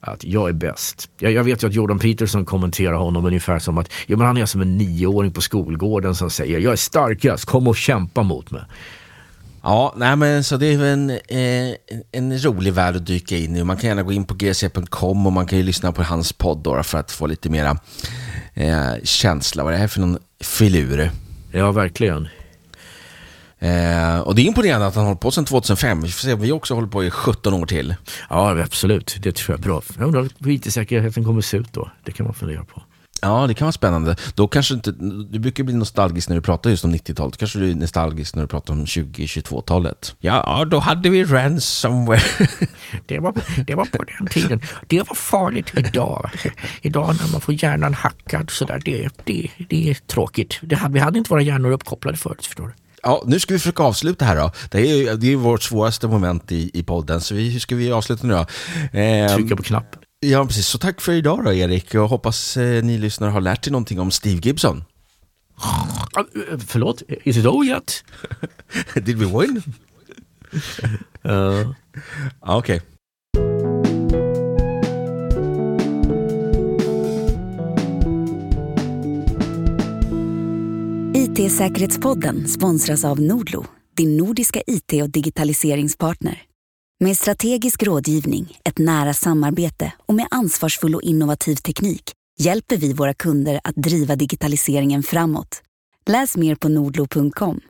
Att 0.00 0.24
jag 0.24 0.48
är 0.48 0.52
bäst. 0.52 1.10
Jag, 1.18 1.32
jag 1.32 1.44
vet 1.44 1.62
ju 1.62 1.66
att 1.66 1.74
Jordan 1.74 1.98
Peterson 1.98 2.44
kommenterar 2.44 2.94
honom 2.94 3.24
ungefär 3.24 3.58
som 3.58 3.78
att 3.78 3.92
ja, 4.06 4.16
men 4.16 4.26
han 4.26 4.36
är 4.36 4.46
som 4.46 4.60
en 4.60 4.76
nioåring 4.76 5.32
på 5.32 5.40
skolgården 5.40 6.14
som 6.14 6.30
säger 6.30 6.58
jag 6.58 6.72
är 6.72 6.76
starkast, 6.76 7.44
kom 7.44 7.68
och 7.68 7.76
kämpa 7.76 8.22
mot 8.22 8.50
mig. 8.50 8.62
Ja, 9.62 9.94
nej 9.96 10.16
men 10.16 10.44
så 10.44 10.56
det 10.56 10.66
är 10.66 10.84
en, 10.84 11.10
eh, 11.10 11.74
en 12.12 12.38
rolig 12.38 12.72
värld 12.72 12.96
att 12.96 13.06
dyka 13.06 13.36
in 13.36 13.56
i. 13.56 13.64
Man 13.64 13.76
kan 13.76 13.88
gärna 13.88 14.02
gå 14.02 14.12
in 14.12 14.24
på 14.24 14.34
gc.com 14.34 15.26
och 15.26 15.32
man 15.32 15.46
kan 15.46 15.58
ju 15.58 15.64
lyssna 15.64 15.92
på 15.92 16.02
hans 16.02 16.32
podd 16.32 16.86
för 16.86 16.98
att 16.98 17.10
få 17.10 17.26
lite 17.26 17.50
mera 17.50 17.76
eh, 18.54 18.92
känsla. 19.04 19.64
Vad 19.64 19.72
är 19.72 19.76
det 19.76 19.80
här 19.80 19.88
för 19.88 20.00
någon 20.00 20.18
filur? 20.40 21.10
Ja, 21.52 21.72
verkligen. 21.72 22.28
Eh, 23.58 24.20
och 24.20 24.34
det 24.34 24.42
är 24.42 24.46
imponerande 24.46 24.86
att 24.86 24.94
han 24.94 25.04
hållit 25.06 25.20
på 25.20 25.30
sedan 25.30 25.44
2005. 25.44 26.02
Vi 26.02 26.08
får 26.08 26.20
se 26.20 26.32
om 26.32 26.40
vi 26.40 26.52
också 26.52 26.74
håller 26.74 26.88
på 26.88 27.04
i 27.04 27.10
17 27.10 27.54
år 27.54 27.66
till. 27.66 27.94
Ja, 28.30 28.60
absolut. 28.60 29.16
Det 29.22 29.32
tror 29.32 29.54
jag 29.54 29.58
är 29.58 29.68
bra. 29.68 29.82
Jag 29.98 30.06
undrar 30.06 30.28
hur 30.38 30.50
IT-säkerheten 30.50 31.24
kommer 31.24 31.40
se 31.40 31.56
ut 31.56 31.72
då. 31.72 31.90
Det 32.04 32.12
kan 32.12 32.26
man 32.26 32.34
fundera 32.34 32.64
på. 32.64 32.82
Ja, 33.22 33.46
det 33.46 33.54
kan 33.54 33.64
vara 33.64 33.72
spännande. 33.72 34.16
Då 34.34 34.48
kanske 34.48 34.74
inte, 34.74 34.90
du 35.30 35.38
brukar 35.38 35.64
bli 35.64 35.74
nostalgisk 35.74 36.28
när 36.28 36.36
du 36.36 36.42
pratar 36.42 36.70
just 36.70 36.84
om 36.84 36.94
90-talet. 36.94 37.36
Kanske 37.36 37.58
du 37.58 37.70
är 37.70 37.74
nostalgisk 37.74 38.34
när 38.34 38.42
du 38.42 38.48
pratar 38.48 38.74
om 38.74 38.84
2022-talet. 38.84 40.14
Ja, 40.18 40.64
då 40.70 40.78
hade 40.78 41.10
vi 41.10 41.24
ransomware. 41.24 42.20
det, 43.06 43.18
var, 43.18 43.34
det 43.66 43.74
var 43.74 43.84
på 43.84 44.04
den 44.18 44.26
tiden. 44.26 44.60
Det 44.86 44.98
var 44.98 45.14
farligt 45.14 45.72
idag. 45.76 46.30
Idag 46.82 47.16
när 47.20 47.32
man 47.32 47.40
får 47.40 47.64
hjärnan 47.64 47.94
hackad 47.94 48.50
sådär, 48.50 48.82
det, 48.84 49.08
det, 49.24 49.50
det 49.68 49.90
är 49.90 49.94
tråkigt. 49.94 50.58
Det, 50.62 50.80
vi 50.90 50.98
hade 50.98 51.18
inte 51.18 51.30
våra 51.30 51.42
hjärnor 51.42 51.70
uppkopplade 51.70 52.18
förut, 52.18 52.46
förstår 52.46 52.66
du. 52.66 52.72
Ja, 53.02 53.22
nu 53.26 53.40
ska 53.40 53.54
vi 53.54 53.58
försöka 53.58 53.82
avsluta 53.82 54.24
här 54.24 54.36
då. 54.36 54.52
Det 54.70 54.78
är 54.78 54.96
ju 54.96 55.16
det 55.16 55.32
är 55.32 55.36
vårt 55.36 55.62
svåraste 55.62 56.08
moment 56.08 56.52
i, 56.52 56.70
i 56.74 56.82
podden, 56.82 57.20
så 57.20 57.34
vi, 57.34 57.50
hur 57.50 57.60
ska 57.60 57.76
vi 57.76 57.92
avsluta 57.92 58.26
nu 58.26 58.34
då? 58.34 58.46
Eh, 58.98 59.34
Trycka 59.34 59.56
på 59.56 59.62
knapp. 59.62 59.96
Ja, 60.20 60.46
precis. 60.46 60.66
Så 60.66 60.78
tack 60.78 61.00
för 61.00 61.12
idag 61.12 61.44
då, 61.44 61.52
Erik. 61.52 61.94
Jag 61.94 62.08
hoppas 62.08 62.56
eh, 62.56 62.84
ni 62.84 62.98
lyssnare 62.98 63.30
har 63.30 63.40
lärt 63.40 63.66
er 63.66 63.70
någonting 63.70 64.00
om 64.00 64.10
Steve 64.10 64.40
Gibson. 64.42 64.84
Förlåt, 66.66 67.02
is 67.08 67.36
it 67.36 67.46
over 67.46 67.64
yet? 67.64 68.04
Did 68.94 69.18
we 69.18 69.26
win? 69.40 69.62
uh. 71.24 71.72
Okej. 72.40 72.56
Okay. 72.56 72.80
IT-säkerhetspodden 81.14 82.48
sponsras 82.48 83.04
av 83.04 83.20
Nordlo, 83.20 83.66
din 83.96 84.16
nordiska 84.16 84.62
IT 84.66 85.02
och 85.02 85.10
digitaliseringspartner. 85.10 86.49
Med 87.04 87.16
strategisk 87.16 87.82
rådgivning, 87.82 88.58
ett 88.64 88.78
nära 88.78 89.14
samarbete 89.14 89.92
och 90.06 90.14
med 90.14 90.26
ansvarsfull 90.30 90.94
och 90.94 91.02
innovativ 91.02 91.54
teknik 91.54 92.12
hjälper 92.40 92.76
vi 92.76 92.92
våra 92.92 93.14
kunder 93.14 93.60
att 93.64 93.74
driva 93.74 94.16
digitaliseringen 94.16 95.02
framåt. 95.02 95.62
Läs 96.06 96.36
mer 96.36 96.54
på 96.54 96.68
nordlo.com. 96.68 97.58